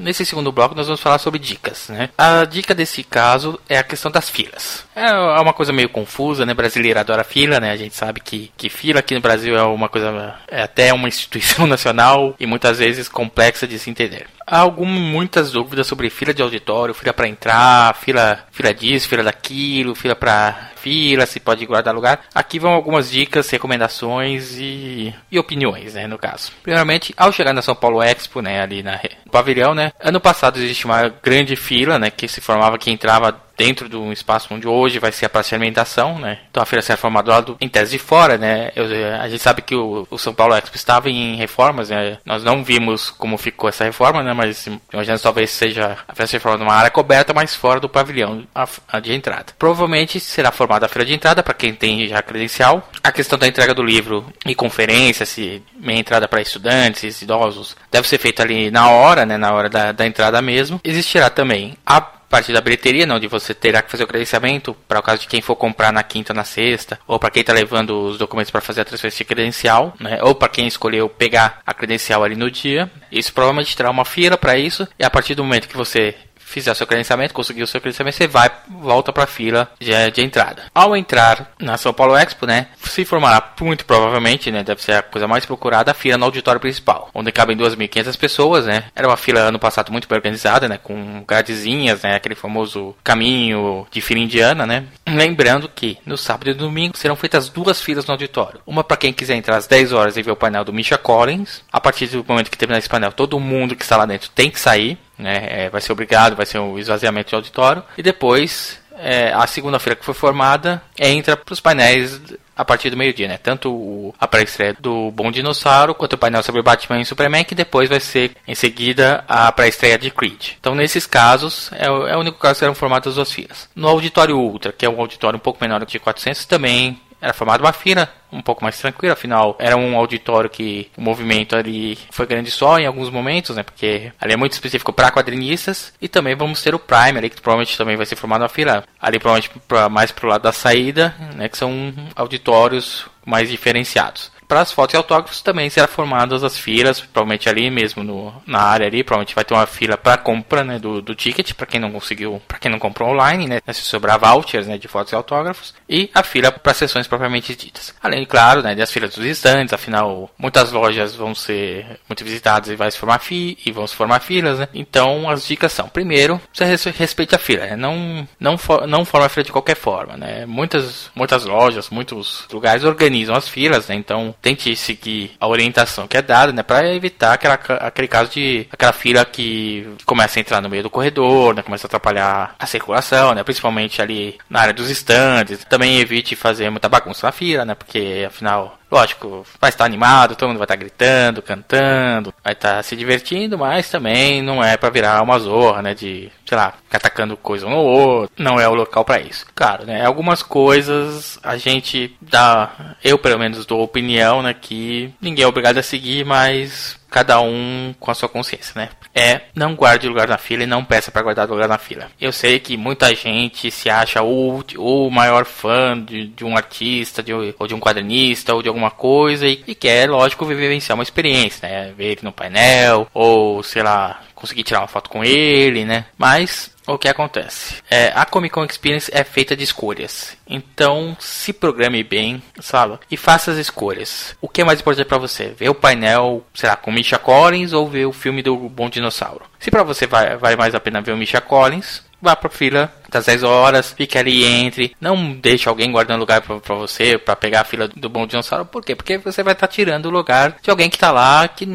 Nesse 0.00 0.24
segundo 0.24 0.50
bloco 0.50 0.74
nós 0.74 0.86
vamos 0.86 1.00
falar 1.00 1.18
sobre 1.18 1.38
dicas, 1.38 1.90
né? 1.90 2.08
A 2.16 2.46
dica 2.46 2.74
desse 2.74 3.04
caso 3.04 3.60
é 3.68 3.76
a 3.76 3.84
questão 3.84 4.10
das 4.10 4.30
filas. 4.30 4.86
É 4.96 5.12
uma 5.12 5.52
coisa 5.52 5.74
meio 5.74 5.90
confusa, 5.90 6.46
né? 6.46 6.54
Brasileiro 6.54 6.98
adora 6.98 7.22
fila, 7.22 7.60
né? 7.60 7.70
A 7.70 7.76
gente 7.76 7.94
sabe 7.94 8.18
que, 8.18 8.50
que 8.56 8.70
fila 8.70 9.00
aqui 9.00 9.14
no 9.14 9.20
Brasil 9.20 9.54
é 9.58 9.62
uma 9.62 9.90
coisa, 9.90 10.34
é 10.48 10.62
até 10.62 10.90
uma 10.94 11.06
instituição 11.06 11.66
nacional 11.68 12.34
e 12.40 12.46
muitas 12.46 12.78
vezes 12.78 13.08
complexa 13.08 13.68
de 13.68 13.78
se 13.78 13.90
entender 13.90 14.26
há 14.50 14.58
algumas 14.58 15.00
muitas 15.00 15.52
dúvidas 15.52 15.86
sobre 15.86 16.10
fila 16.10 16.34
de 16.34 16.42
auditório, 16.42 16.92
fila 16.92 17.12
para 17.12 17.28
entrar, 17.28 17.94
fila, 17.94 18.44
fila 18.50 18.74
disso, 18.74 19.08
fila 19.08 19.22
daquilo, 19.22 19.94
fila 19.94 20.16
para 20.16 20.70
fila, 20.76 21.26
se 21.26 21.38
pode 21.38 21.64
guardar 21.66 21.94
lugar. 21.94 22.22
Aqui 22.34 22.58
vão 22.58 22.72
algumas 22.72 23.10
dicas, 23.10 23.48
recomendações 23.50 24.56
e, 24.58 25.14
e 25.30 25.38
opiniões, 25.38 25.94
né, 25.94 26.06
no 26.06 26.18
caso. 26.18 26.50
Primeiramente, 26.62 27.14
ao 27.16 27.30
chegar 27.30 27.52
na 27.52 27.62
São 27.62 27.74
Paulo 27.74 28.02
Expo, 28.02 28.40
né, 28.40 28.62
ali 28.62 28.82
na, 28.82 28.98
no 29.24 29.30
pavilhão, 29.30 29.74
né, 29.74 29.92
ano 30.00 30.20
passado 30.20 30.58
existe 30.58 30.86
uma 30.86 31.08
grande 31.08 31.54
fila, 31.54 31.98
né, 31.98 32.10
que 32.10 32.26
se 32.26 32.40
formava 32.40 32.78
que 32.78 32.90
entrava 32.90 33.38
dentro 33.60 33.90
do 33.90 34.10
espaço 34.10 34.54
onde 34.54 34.66
hoje 34.66 34.98
vai 34.98 35.12
ser 35.12 35.26
a 35.26 35.28
praça 35.28 35.50
de 35.50 35.54
alimentação, 35.56 36.18
né? 36.18 36.38
Então 36.50 36.62
a 36.62 36.66
feira 36.66 36.80
será 36.80 36.96
formada 36.96 37.24
do 37.24 37.30
lado 37.30 37.56
em 37.60 37.68
tese 37.68 37.90
de 37.90 37.98
fora, 37.98 38.38
né? 38.38 38.72
Eu, 38.74 38.86
a 39.20 39.28
gente 39.28 39.42
sabe 39.42 39.60
que 39.60 39.74
o, 39.74 40.06
o, 40.10 40.16
São 40.16 40.32
Paulo 40.32 40.54
Expo 40.54 40.76
estava 40.76 41.10
em 41.10 41.36
reformas, 41.36 41.90
né? 41.90 42.16
Nós 42.24 42.42
não 42.42 42.64
vimos 42.64 43.10
como 43.10 43.36
ficou 43.36 43.68
essa 43.68 43.84
reforma, 43.84 44.22
né? 44.22 44.32
Mas 44.32 44.66
imagina 44.90 45.18
talvez 45.18 45.50
seja 45.50 45.98
a 46.08 46.14
feira 46.14 46.26
seja 46.26 46.40
formada 46.40 46.64
numa 46.64 46.74
área 46.74 46.90
coberta, 46.90 47.34
mas 47.34 47.54
fora 47.54 47.78
do 47.78 47.86
pavilhão 47.86 48.44
a, 48.54 48.66
a 48.88 48.98
de 48.98 49.12
entrada. 49.12 49.52
Provavelmente 49.58 50.18
será 50.18 50.50
formada 50.50 50.86
a 50.86 50.88
feira 50.88 51.04
de 51.04 51.12
entrada 51.12 51.42
para 51.42 51.52
quem 51.52 51.74
tem 51.74 52.08
já 52.08 52.22
credencial. 52.22 52.88
A 53.04 53.12
questão 53.12 53.38
da 53.38 53.46
entrega 53.46 53.74
do 53.74 53.82
livro 53.82 54.24
e 54.46 54.54
conferência, 54.54 55.26
se 55.26 55.62
meia 55.78 55.98
entrada 55.98 56.26
para 56.26 56.40
estudantes, 56.40 57.20
idosos, 57.20 57.76
deve 57.92 58.08
ser 58.08 58.16
feita 58.16 58.42
ali 58.42 58.70
na 58.70 58.88
hora, 58.88 59.26
né? 59.26 59.36
Na 59.36 59.52
hora 59.52 59.68
da, 59.68 59.92
da 59.92 60.06
entrada 60.06 60.40
mesmo. 60.40 60.80
Existirá 60.82 61.28
também 61.28 61.76
a 61.84 62.19
parte 62.30 62.52
da 62.52 62.60
bilheteria, 62.60 63.04
né, 63.04 63.12
onde 63.12 63.26
você 63.26 63.52
terá 63.52 63.82
que 63.82 63.90
fazer 63.90 64.04
o 64.04 64.06
credenciamento 64.06 64.74
para 64.86 65.00
o 65.00 65.02
caso 65.02 65.22
de 65.22 65.28
quem 65.28 65.42
for 65.42 65.56
comprar 65.56 65.92
na 65.92 66.02
quinta, 66.04 66.32
na 66.32 66.44
sexta, 66.44 66.98
ou 67.06 67.18
para 67.18 67.30
quem 67.30 67.40
está 67.40 67.52
levando 67.52 68.04
os 68.04 68.16
documentos 68.16 68.52
para 68.52 68.60
fazer 68.60 68.82
a 68.82 68.84
transferência 68.84 69.24
credencial, 69.24 69.94
né, 69.98 70.20
ou 70.22 70.34
para 70.34 70.48
quem 70.48 70.66
escolheu 70.66 71.08
pegar 71.08 71.60
a 71.66 71.74
credencial 71.74 72.22
ali 72.22 72.36
no 72.36 72.48
dia. 72.48 72.88
Isso 73.10 73.32
provavelmente 73.34 73.76
terá 73.76 73.90
uma 73.90 74.04
fila 74.04 74.38
para 74.38 74.56
isso, 74.56 74.86
e 74.96 75.04
a 75.04 75.10
partir 75.10 75.34
do 75.34 75.42
momento 75.42 75.68
que 75.68 75.76
você 75.76 76.14
fizer 76.50 76.72
o 76.72 76.74
seu 76.74 76.86
credenciamento, 76.86 77.32
conseguir 77.32 77.62
o 77.62 77.66
seu 77.66 77.80
credenciamento, 77.80 78.16
você 78.16 78.26
vai, 78.26 78.50
volta 78.68 79.12
para 79.12 79.24
a 79.24 79.26
fila 79.26 79.70
de, 79.78 79.92
de, 80.10 80.22
entrada. 80.22 80.64
Ao 80.74 80.96
entrar 80.96 81.52
na 81.58 81.76
São 81.76 81.92
Paulo 81.92 82.16
Expo, 82.16 82.46
né, 82.46 82.66
se 82.82 83.04
formará 83.04 83.54
muito 83.60 83.84
provavelmente, 83.84 84.50
né, 84.50 84.62
deve 84.62 84.82
ser 84.82 84.92
a 84.92 85.02
coisa 85.02 85.28
mais 85.28 85.46
procurada, 85.46 85.92
a 85.92 85.94
fila 85.94 86.18
no 86.18 86.24
auditório 86.24 86.60
principal, 86.60 87.08
onde 87.14 87.30
cabem 87.30 87.56
2.500 87.56 88.16
pessoas, 88.18 88.66
né. 88.66 88.84
Era 88.94 89.06
uma 89.06 89.16
fila 89.16 89.40
ano 89.40 89.58
passado 89.58 89.92
muito 89.92 90.08
bem 90.08 90.16
organizada, 90.16 90.68
né, 90.68 90.78
com 90.82 91.22
gradezinhas, 91.26 92.02
né, 92.02 92.16
aquele 92.16 92.34
famoso 92.34 92.96
caminho 93.04 93.86
de 93.90 94.00
fila 94.00 94.20
indiana, 94.20 94.66
né. 94.66 94.84
Lembrando 95.06 95.68
que 95.68 95.98
no 96.04 96.16
sábado 96.16 96.50
e 96.50 96.54
domingo 96.54 96.96
serão 96.96 97.16
feitas 97.16 97.48
duas 97.48 97.80
filas 97.80 98.06
no 98.06 98.12
auditório. 98.12 98.60
Uma 98.66 98.82
para 98.82 98.96
quem 98.96 99.12
quiser 99.12 99.36
entrar 99.36 99.56
às 99.56 99.66
10 99.66 99.92
horas 99.92 100.16
e 100.16 100.22
ver 100.22 100.30
o 100.32 100.36
painel 100.36 100.64
do 100.64 100.72
Misha 100.72 100.98
Collins. 100.98 101.62
A 101.72 101.80
partir 101.80 102.06
do 102.06 102.24
momento 102.26 102.50
que 102.50 102.58
terminar 102.58 102.78
esse 102.78 102.88
painel, 102.88 103.12
todo 103.12 103.38
mundo 103.38 103.76
que 103.76 103.82
está 103.82 103.96
lá 103.96 104.06
dentro 104.06 104.30
tem 104.30 104.50
que 104.50 104.58
sair 104.58 104.98
né? 105.20 105.46
É, 105.48 105.70
vai 105.70 105.80
ser 105.80 105.92
obrigado, 105.92 106.36
vai 106.36 106.46
ser 106.46 106.58
um 106.58 106.78
esvaziamento 106.78 107.30
de 107.30 107.34
auditório. 107.34 107.82
E 107.96 108.02
depois, 108.02 108.80
é, 108.98 109.32
a 109.32 109.46
segunda-feira 109.46 109.96
que 109.96 110.04
foi 110.04 110.14
formada, 110.14 110.82
entra 110.98 111.36
para 111.36 111.52
os 111.52 111.60
painéis 111.60 112.20
a 112.56 112.64
partir 112.64 112.90
do 112.90 112.96
meio-dia, 112.96 113.26
né? 113.26 113.38
Tanto 113.38 113.72
o, 113.72 114.14
a 114.20 114.28
pré-estreia 114.28 114.76
do 114.78 115.10
Bom 115.12 115.30
Dinossauro, 115.30 115.94
quanto 115.94 116.12
o 116.12 116.18
painel 116.18 116.42
sobre 116.42 116.60
Batman 116.60 117.00
e 117.00 117.06
Superman, 117.06 117.42
que 117.42 117.54
depois 117.54 117.88
vai 117.88 118.00
ser, 118.00 118.32
em 118.46 118.54
seguida, 118.54 119.24
a 119.26 119.50
pré-estreia 119.50 119.96
de 119.96 120.10
Creed. 120.10 120.50
Então, 120.60 120.74
nesses 120.74 121.06
casos, 121.06 121.70
é, 121.72 121.90
o, 121.90 122.06
é 122.06 122.14
o 122.14 122.20
único 122.20 122.38
caso 122.38 122.54
que 122.54 122.58
serão 122.58 122.74
formadas 122.74 123.14
duas 123.14 123.32
filas. 123.32 123.66
No 123.74 123.88
Auditório 123.88 124.36
Ultra, 124.36 124.72
que 124.72 124.84
é 124.84 124.90
um 124.90 125.00
auditório 125.00 125.38
um 125.38 125.40
pouco 125.40 125.58
menor 125.62 125.84
que 125.86 125.92
de 125.92 125.98
400, 125.98 126.44
também 126.44 127.00
era 127.20 127.32
formada 127.32 127.62
uma 127.62 127.72
fila 127.72 128.08
um 128.32 128.40
pouco 128.40 128.62
mais 128.62 128.78
tranquila, 128.78 129.14
afinal 129.14 129.56
era 129.58 129.76
um 129.76 129.96
auditório 129.96 130.48
que 130.48 130.88
o 130.96 131.02
movimento 131.02 131.56
ali 131.56 131.98
foi 132.10 132.26
grande 132.26 132.50
só 132.50 132.78
em 132.78 132.86
alguns 132.86 133.10
momentos, 133.10 133.56
né? 133.56 133.62
Porque 133.62 134.12
ali 134.20 134.32
é 134.32 134.36
muito 134.36 134.52
específico 134.52 134.92
para 134.92 135.10
quadrinistas 135.10 135.92
e 136.00 136.08
também 136.08 136.36
vamos 136.36 136.62
ter 136.62 136.74
o 136.74 136.78
Prime 136.78 137.18
ali 137.18 137.28
que 137.28 137.40
provavelmente 137.40 137.76
também 137.76 137.96
vai 137.96 138.06
ser 138.06 138.16
formado 138.16 138.42
uma 138.42 138.48
fila 138.48 138.84
ali 139.00 139.18
provavelmente 139.18 139.50
pra, 139.66 139.88
mais 139.88 140.12
pro 140.12 140.28
lado 140.28 140.42
da 140.42 140.52
saída, 140.52 141.14
né? 141.34 141.48
Que 141.48 141.58
são 141.58 141.92
auditórios 142.14 143.06
mais 143.26 143.48
diferenciados 143.48 144.30
para 144.50 144.62
as 144.62 144.72
fotos 144.72 144.94
e 144.94 144.96
autógrafos 144.96 145.40
também 145.40 145.70
serão 145.70 145.86
formadas 145.86 146.42
as 146.42 146.58
filas, 146.58 147.00
provavelmente 147.00 147.48
ali 147.48 147.70
mesmo 147.70 148.02
no, 148.02 148.34
na 148.44 148.60
área 148.60 148.88
ali, 148.88 149.04
provavelmente 149.04 149.32
vai 149.32 149.44
ter 149.44 149.54
uma 149.54 149.64
fila 149.64 149.96
para 149.96 150.18
compra 150.18 150.64
né, 150.64 150.76
do, 150.76 151.00
do 151.00 151.14
ticket, 151.14 151.54
para 151.54 151.66
quem 151.66 151.78
não 151.78 151.92
conseguiu, 151.92 152.42
para 152.48 152.58
quem 152.58 152.68
não 152.68 152.80
comprou 152.80 153.10
online, 153.10 153.46
né, 153.46 153.60
se 153.72 153.82
sobrar 153.82 154.18
vouchers 154.18 154.66
né, 154.66 154.76
de 154.76 154.88
fotos 154.88 155.12
e 155.12 155.14
autógrafos, 155.14 155.72
e 155.88 156.10
a 156.12 156.24
fila 156.24 156.50
para 156.50 156.74
sessões 156.74 157.06
propriamente 157.06 157.54
ditas. 157.54 157.94
Além, 158.02 158.26
claro, 158.26 158.60
né, 158.60 158.74
das 158.74 158.90
filas 158.90 159.14
dos 159.14 159.24
estantes, 159.24 159.72
afinal, 159.72 160.28
muitas 160.36 160.72
lojas 160.72 161.14
vão 161.14 161.32
ser 161.32 162.00
muito 162.08 162.24
visitadas 162.24 162.70
e 162.70 162.74
vai 162.74 162.90
se 162.90 162.98
formar 162.98 163.20
fi 163.20 163.56
e 163.64 163.70
vão 163.70 163.86
se 163.86 163.94
formar 163.94 164.18
filas, 164.18 164.58
né? 164.58 164.68
Então, 164.74 165.30
as 165.30 165.46
dicas 165.46 165.72
são: 165.72 165.88
primeiro, 165.88 166.40
você 166.52 166.90
respeite 166.90 167.36
a 167.36 167.38
fila, 167.38 167.66
né? 167.66 167.76
não 167.76 168.26
não 168.38 168.58
for, 168.58 168.86
não 168.86 169.04
forma 169.04 169.26
a 169.26 169.28
fila 169.28 169.44
de 169.44 169.52
qualquer 169.52 169.76
forma, 169.76 170.16
né? 170.16 170.44
Muitas 170.44 171.08
muitas 171.14 171.44
lojas, 171.44 171.88
muitos 171.90 172.48
lugares 172.52 172.82
organizam 172.84 173.36
as 173.36 173.48
filas, 173.48 173.86
né? 173.86 173.94
Então, 173.94 174.34
tente 174.40 174.74
seguir 174.76 175.32
a 175.38 175.46
orientação 175.46 176.06
que 176.06 176.16
é 176.16 176.22
dada, 176.22 176.52
né, 176.52 176.62
para 176.62 176.92
evitar 176.94 177.34
aquela, 177.34 177.54
aquele 177.54 178.08
caso 178.08 178.30
de 178.30 178.66
aquela 178.70 178.92
fila 178.92 179.24
que 179.24 179.86
começa 180.04 180.38
a 180.38 180.40
entrar 180.40 180.60
no 180.60 180.68
meio 180.68 180.82
do 180.82 180.90
corredor, 180.90 181.54
né, 181.54 181.62
começa 181.62 181.86
a 181.86 181.88
atrapalhar 181.88 182.54
a 182.58 182.66
circulação, 182.66 183.34
né, 183.34 183.42
principalmente 183.42 184.00
ali 184.02 184.38
na 184.48 184.60
área 184.60 184.74
dos 184.74 184.90
estandes. 184.90 185.64
Também 185.64 185.98
evite 185.98 186.34
fazer 186.36 186.70
muita 186.70 186.88
bagunça 186.88 187.26
na 187.26 187.32
fila, 187.32 187.64
né, 187.64 187.74
porque 187.74 188.24
afinal 188.26 188.80
Lógico, 188.90 189.46
vai 189.60 189.70
estar 189.70 189.84
animado, 189.84 190.34
todo 190.34 190.48
mundo 190.48 190.58
vai 190.58 190.64
estar 190.64 190.74
gritando, 190.74 191.40
cantando, 191.40 192.34
vai 192.42 192.54
estar 192.54 192.82
se 192.82 192.96
divertindo, 192.96 193.56
mas 193.56 193.88
também 193.88 194.42
não 194.42 194.64
é 194.64 194.76
para 194.76 194.90
virar 194.90 195.22
uma 195.22 195.38
zorra, 195.38 195.80
né? 195.80 195.94
De, 195.94 196.30
sei 196.44 196.58
lá, 196.58 196.74
atacando 196.90 197.36
coisa 197.36 197.66
um 197.66 197.70
no 197.70 197.76
outro. 197.76 198.34
Não 198.36 198.58
é 198.58 198.68
o 198.68 198.74
local 198.74 199.04
para 199.04 199.20
isso. 199.20 199.46
Claro, 199.54 199.86
né? 199.86 200.04
Algumas 200.04 200.42
coisas 200.42 201.38
a 201.40 201.56
gente 201.56 202.16
dá, 202.20 202.96
eu 203.04 203.16
pelo 203.16 203.38
menos 203.38 203.64
dou 203.64 203.80
opinião, 203.80 204.29
né? 204.42 204.54
Que 204.54 205.12
ninguém 205.20 205.44
é 205.44 205.48
obrigado 205.48 205.78
a 205.78 205.82
seguir, 205.82 206.24
mas 206.24 206.98
cada 207.10 207.40
um 207.40 207.92
com 207.98 208.10
a 208.10 208.14
sua 208.14 208.28
consciência, 208.28 208.72
né? 208.76 208.88
É, 209.12 209.40
não 209.54 209.74
guarde 209.74 210.08
lugar 210.08 210.28
na 210.28 210.38
fila 210.38 210.62
e 210.62 210.66
não 210.66 210.84
peça 210.84 211.10
para 211.10 211.22
guardar 211.22 211.48
lugar 211.48 211.68
na 211.68 211.78
fila. 211.78 212.06
Eu 212.20 212.32
sei 212.32 212.60
que 212.60 212.76
muita 212.76 213.12
gente 213.14 213.70
se 213.70 213.90
acha 213.90 214.22
o, 214.22 215.10
maior 215.10 215.44
fã 215.44 216.00
de, 216.00 216.28
de 216.28 216.44
um 216.44 216.56
artista, 216.56 217.22
de, 217.22 217.32
ou 217.32 217.66
de 217.66 217.74
um 217.74 217.80
quadrinista, 217.80 218.54
ou 218.54 218.62
de 218.62 218.68
alguma 218.68 218.90
coisa, 218.90 219.48
e, 219.48 219.64
e 219.66 219.74
quer, 219.74 220.08
lógico, 220.08 220.46
vivenciar 220.46 220.96
uma 220.96 221.02
experiência, 221.02 221.68
né? 221.68 221.92
Ver 221.96 222.12
ele 222.12 222.20
no 222.22 222.32
painel, 222.32 223.08
ou 223.12 223.62
sei 223.64 223.82
lá, 223.82 224.22
conseguir 224.34 224.62
tirar 224.62 224.80
uma 224.80 224.88
foto 224.88 225.10
com 225.10 225.24
ele, 225.24 225.84
né? 225.84 226.06
Mas 226.16 226.72
o 226.94 226.98
que 226.98 227.08
acontece? 227.08 227.76
É, 227.90 228.12
a 228.14 228.24
Comic 228.24 228.54
Con 228.54 228.64
Experience 228.64 229.10
é 229.12 229.24
feita 229.24 229.56
de 229.56 229.64
escolhas. 229.64 230.36
Então, 230.46 231.16
se 231.18 231.52
programe 231.52 232.02
bem, 232.02 232.42
sabe? 232.60 232.98
E 233.10 233.16
faça 233.16 233.50
as 233.50 233.58
escolhas. 233.58 234.36
O 234.40 234.48
que 234.48 234.60
é 234.60 234.64
mais 234.64 234.80
importante 234.80 235.06
para 235.06 235.18
você? 235.18 235.48
Ver 235.48 235.68
o 235.68 235.74
painel, 235.74 236.44
sei 236.54 236.68
lá, 236.68 236.76
com 236.76 236.90
Misha 236.90 237.18
Collins 237.18 237.72
ou 237.72 237.88
ver 237.88 238.06
o 238.06 238.12
filme 238.12 238.42
do 238.42 238.56
Bom 238.56 238.88
Dinossauro? 238.88 239.44
Se 239.58 239.70
para 239.70 239.82
você 239.82 240.06
vai, 240.06 240.36
vale 240.36 240.56
mais 240.56 240.74
a 240.74 240.80
pena 240.80 241.00
ver 241.00 241.12
o 241.12 241.16
Misha 241.16 241.40
Collins, 241.40 242.02
vá 242.20 242.36
pra 242.36 242.50
fila 242.50 242.92
das 243.08 243.26
10 243.26 243.42
horas, 243.42 243.92
fique 243.92 244.16
ali 244.16 244.44
entre, 244.44 244.94
não 245.00 245.32
deixe 245.32 245.68
alguém 245.68 245.90
guardando 245.90 246.20
lugar 246.20 246.40
para 246.40 246.74
você, 246.76 247.18
para 247.18 247.34
pegar 247.34 247.62
a 247.62 247.64
fila 247.64 247.88
do 247.88 248.08
bom 248.08 248.26
dinossauro, 248.26 248.64
por 248.64 248.84
quê? 248.84 248.94
Porque 248.94 249.18
você 249.18 249.42
vai 249.42 249.52
estar 249.52 249.66
tá 249.66 249.72
tirando 249.72 250.06
o 250.06 250.10
lugar 250.10 250.56
de 250.62 250.70
alguém 250.70 250.88
que 250.88 250.98
tá 250.98 251.10
lá, 251.10 251.48
que 251.48 251.68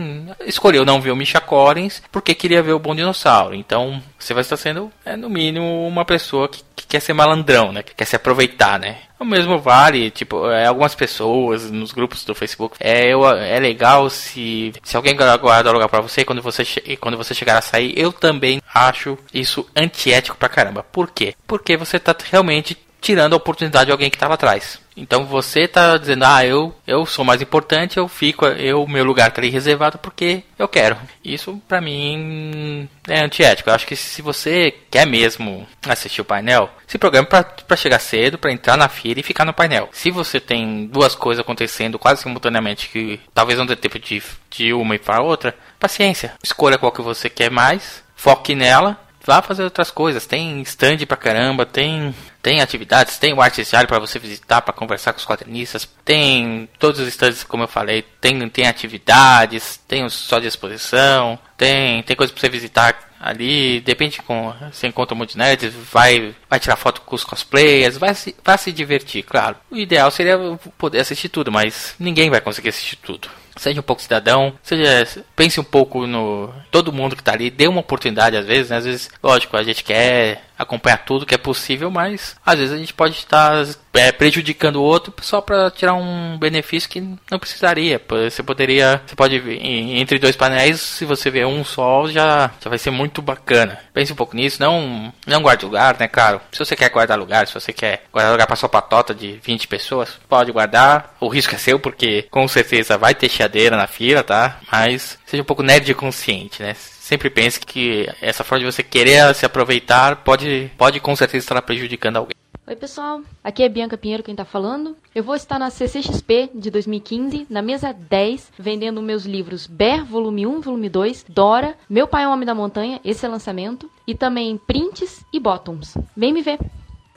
escolheu 0.46 0.86
não 0.86 1.02
ver 1.02 1.12
o 1.12 1.16
Misha 1.16 1.42
Collins, 1.42 2.02
porque 2.12 2.34
queria 2.34 2.64
ver 2.64 2.74
o 2.74 2.80
bom 2.80 2.96
dinossauro, 2.96 3.54
então 3.54 4.02
você 4.18 4.34
vai 4.34 4.42
estar 4.42 4.58
sendo, 4.58 4.92
é, 5.04 5.16
no 5.16 5.30
mínimo, 5.30 5.86
uma 5.88 6.06
pessoa 6.06 6.48
que, 6.48 6.64
que 6.76 6.88
quer 6.88 7.02
ser 7.02 7.14
malandrão, 7.14 7.72
né, 7.72 7.84
que 7.84 7.94
quer 7.94 8.06
se 8.06 8.16
aproveitar, 8.16 8.80
né, 8.80 9.00
o 9.20 9.26
mesmo 9.26 9.60
vale, 9.60 10.12
tipo, 10.12 10.50
é, 10.50 10.66
algumas 10.66 10.94
pessoas 10.94 11.72
nos 11.72 11.92
grupos 11.92 12.26
do 12.26 12.36
Facebook. 12.36 12.76
É, 12.80 13.08
eu, 13.08 13.28
é 13.28 13.60
legal 13.60 14.10
se, 14.10 14.74
se 14.84 14.98
alguém 14.98 15.16
guarda 15.16 15.72
lugar 15.72 15.90
pra 15.90 16.02
você 16.02 16.26
quando 16.26 16.42
você, 16.42 16.66
quando 17.00 17.18
você 17.18 17.34
chegar 17.34 17.58
a 17.58 17.62
sair. 17.62 17.94
Eu 17.98 18.12
também 18.12 18.62
acho 18.74 19.18
isso 19.34 19.66
antiético 19.76 20.38
pra 20.38 20.50
caramba. 20.50 20.84
Por 20.84 21.12
quê? 21.12 21.34
Porque 21.48 21.78
você 21.78 22.00
tá 22.00 22.16
realmente 22.32 22.78
tirando 23.06 23.34
a 23.34 23.38
oportunidade 23.38 23.86
de 23.86 23.92
alguém 23.92 24.10
que 24.10 24.16
estava 24.16 24.34
atrás. 24.34 24.80
Então 24.98 25.26
você 25.26 25.62
está 25.62 25.96
dizendo, 25.96 26.26
ah, 26.26 26.44
eu, 26.44 26.74
eu 26.88 27.06
sou 27.06 27.24
mais 27.24 27.40
importante, 27.40 27.98
eu 27.98 28.08
fico, 28.08 28.48
eu 28.48 28.88
meu 28.88 29.04
lugar 29.04 29.30
está 29.30 29.40
ali 29.40 29.52
reservado 29.52 30.00
porque 30.00 30.42
eu 30.58 30.68
quero. 30.68 30.98
Isso 31.24 31.62
para 31.68 31.80
mim 31.80 32.90
é 33.08 33.24
antiético. 33.24 33.70
Eu 33.70 33.76
acho 33.76 33.86
que 33.86 33.96
se 33.96 34.24
você 34.24 34.74
quer 34.90 35.06
mesmo 35.06 35.68
assistir 35.88 36.22
o 36.22 36.26
painel, 36.26 36.68
se 36.88 36.98
programa 36.98 37.28
para 37.28 37.78
chegar 37.78 38.00
cedo, 38.00 38.40
para 38.40 38.52
entrar 38.52 38.76
na 38.76 38.90
fila 38.90 39.20
e 39.20 39.24
ficar 39.24 39.46
no 39.46 39.54
painel. 39.54 39.88
Se 39.92 40.10
você 40.10 40.40
tem 40.40 40.88
duas 40.88 41.14
coisas 41.14 41.42
acontecendo 41.42 42.00
quase 42.00 42.24
simultaneamente 42.24 42.90
que 42.90 43.20
talvez 43.36 43.60
não 43.60 43.68
dê 43.68 43.76
tempo 43.76 44.00
de, 44.00 44.24
de 44.50 44.74
uma 44.74 44.96
e 44.96 45.00
para 45.00 45.22
outra, 45.22 45.56
paciência. 45.80 46.34
Escolha 46.44 46.80
qual 46.80 46.92
que 46.92 47.04
você 47.04 47.30
quer 47.30 47.52
mais, 47.52 48.04
foque 48.16 48.56
nela 48.56 49.05
vá 49.26 49.42
fazer 49.42 49.64
outras 49.64 49.92
coisas. 49.92 50.26
Tem 50.26 50.62
stand 50.62 50.98
pra 51.08 51.18
caramba, 51.18 51.66
tem 51.66 52.14
tem 52.42 52.62
atividades, 52.62 53.18
tem 53.18 53.34
o 53.34 53.42
Arte 53.42 53.64
para 53.88 53.98
você 53.98 54.20
visitar, 54.20 54.62
para 54.62 54.72
conversar 54.72 55.14
com 55.14 55.18
os 55.18 55.26
quadrinistas, 55.26 55.90
tem 56.06 56.70
todos 56.78 57.00
os 57.00 57.08
stands, 57.08 57.44
como 57.44 57.64
eu 57.64 57.68
falei, 57.68 58.04
tem, 58.22 58.48
tem 58.50 58.68
atividades, 58.68 59.78
tem 59.88 60.08
só 60.10 60.38
de 60.38 60.46
exposição, 60.46 61.40
tem, 61.58 62.04
tem 62.04 62.16
coisa 62.16 62.32
para 62.32 62.40
você 62.40 62.48
visitar 62.48 63.00
ali, 63.20 63.82
depende 63.82 64.22
com 64.22 64.54
você 64.72 64.86
encontra 64.86 65.16
um 65.16 65.18
monte 65.18 65.32
de 65.32 65.40
nerds, 65.40 65.74
vai, 65.92 66.36
vai 66.48 66.60
tirar 66.60 66.76
foto 66.76 67.02
com 67.02 67.16
os 67.16 67.24
cosplayers, 67.24 67.98
vai 67.98 68.14
se, 68.14 68.36
vai 68.44 68.60
se 68.60 68.72
divertir, 68.72 69.24
claro. 69.24 69.56
O 69.72 69.76
ideal 69.76 70.12
seria 70.12 70.38
poder 70.78 71.00
assistir 71.00 71.30
tudo, 71.30 71.52
mas 71.52 71.96
ninguém 71.98 72.30
vai 72.30 72.42
conseguir 72.42 72.70
assistir 72.70 72.98
tudo 72.98 73.28
seja 73.56 73.80
um 73.80 73.84
pouco 73.84 74.02
cidadão, 74.02 74.54
seja 74.62 75.08
pense 75.36 75.60
um 75.60 75.64
pouco 75.64 76.06
no 76.06 76.52
todo 76.72 76.94
mundo 76.94 77.16
que 77.16 77.22
está 77.22 77.34
ali, 77.34 77.50
dê 77.50 77.68
uma 77.68 77.80
oportunidade 77.80 78.36
às 78.38 78.46
vezes, 78.46 78.70
né? 78.70 78.78
às 78.78 78.86
vezes, 78.86 79.10
lógico, 79.24 79.56
a 79.56 79.64
gente 79.64 79.84
quer 79.84 80.44
acompanhar 80.58 80.98
tudo 80.98 81.26
que 81.26 81.36
é 81.36 81.38
possível, 81.38 81.90
mas 81.92 82.36
às 82.46 82.58
vezes 82.58 82.74
a 82.74 82.78
gente 82.78 82.94
pode 82.94 83.16
estar 83.16 83.66
é, 83.94 84.12
prejudicando 84.12 84.78
o 84.78 84.84
outro 84.84 85.14
só 85.22 85.42
para 85.42 85.72
tirar 85.72 85.94
um 85.94 86.38
benefício 86.38 86.90
que 86.90 87.02
não 87.30 87.40
precisaria. 87.40 88.02
Você 88.08 88.44
poderia, 88.44 89.02
você 89.06 89.16
pode 89.16 89.36
entre 89.36 90.20
dois 90.20 90.36
painéis, 90.36 90.80
se 90.80 91.06
você 91.06 91.30
ver 91.30 91.46
um 91.46 91.64
só, 91.64 92.08
já, 92.08 92.52
já 92.62 92.70
vai 92.70 92.78
ser 92.78 92.92
muito 92.92 93.22
bacana. 93.22 93.80
Pense 93.94 94.12
um 94.12 94.16
pouco 94.16 94.36
nisso, 94.36 94.62
não 94.62 95.14
não 95.26 95.42
guarde 95.42 95.66
lugar, 95.66 95.98
né? 96.00 96.08
Claro, 96.08 96.42
se 96.52 96.60
você 96.60 96.76
quer 96.76 96.90
guardar 96.90 97.18
lugar, 97.18 97.48
se 97.48 97.54
você 97.54 97.74
quer 97.74 98.04
guardar 98.12 98.32
lugar 98.32 98.48
para 98.48 98.56
sua 98.56 98.70
patota 98.70 99.14
de 99.14 99.40
20 99.44 99.68
pessoas, 99.68 100.20
pode 100.28 100.52
guardar. 100.52 101.16
O 101.20 101.28
risco 101.28 101.56
é 101.56 101.58
seu 101.58 101.80
porque 101.80 102.28
com 102.30 102.48
certeza 102.48 102.98
vai 102.98 103.16
ter 103.16 103.30
chiadeira 103.30 103.78
na 103.78 103.88
fila, 103.88 104.24
tá? 104.24 104.60
Mas 104.72 105.18
seja 105.26 105.42
um 105.42 105.46
pouco 105.46 105.64
nerd 105.64 105.94
consciente, 105.94 106.62
né? 106.62 106.76
Sempre 107.06 107.30
pense 107.30 107.60
que 107.60 108.10
essa 108.20 108.44
forma 108.44 108.66
de 108.66 108.72
você 108.72 108.82
querer 108.82 109.36
se 109.36 109.46
aproveitar 109.46 110.24
pode, 110.24 110.72
pode 110.76 111.00
com 111.00 111.16
certeza 111.16 111.44
estar 111.46 111.62
prejudicando 111.62 112.18
alguém. 112.18 112.34
Oi 112.66 112.76
pessoal, 112.76 113.22
aqui 113.44 113.62
é 113.62 113.70
Bianca 113.70 113.96
Pinheiro 113.96 114.24
quem 114.24 114.36
tá 114.36 114.44
falando. 114.44 114.98
Eu 115.14 115.24
vou 115.24 115.36
estar 115.36 115.60
na 115.60 115.70
CCXP 115.70 116.50
de 116.56 116.72
2015, 116.72 117.46
na 117.48 117.62
mesa 117.62 117.94
10, 117.94 118.54
vendendo 118.58 119.04
meus 119.04 119.24
livros 119.24 119.68
Bear, 119.68 120.04
volume 120.04 120.48
1, 120.48 120.62
volume 120.62 120.90
2, 120.90 121.28
Dora, 121.30 121.78
Meu 121.88 122.08
Pai 122.08 122.24
é 122.24 122.28
um 122.28 122.32
Homem 122.32 122.48
da 122.48 122.56
Montanha, 122.56 123.00
esse 123.06 123.24
é 123.24 123.30
lançamento, 123.30 123.88
e 124.08 124.16
também 124.16 124.58
prints 124.58 125.24
e 125.32 125.40
bottoms. 125.40 125.96
Vem 126.18 126.34
me 126.34 126.42
ver! 126.42 126.58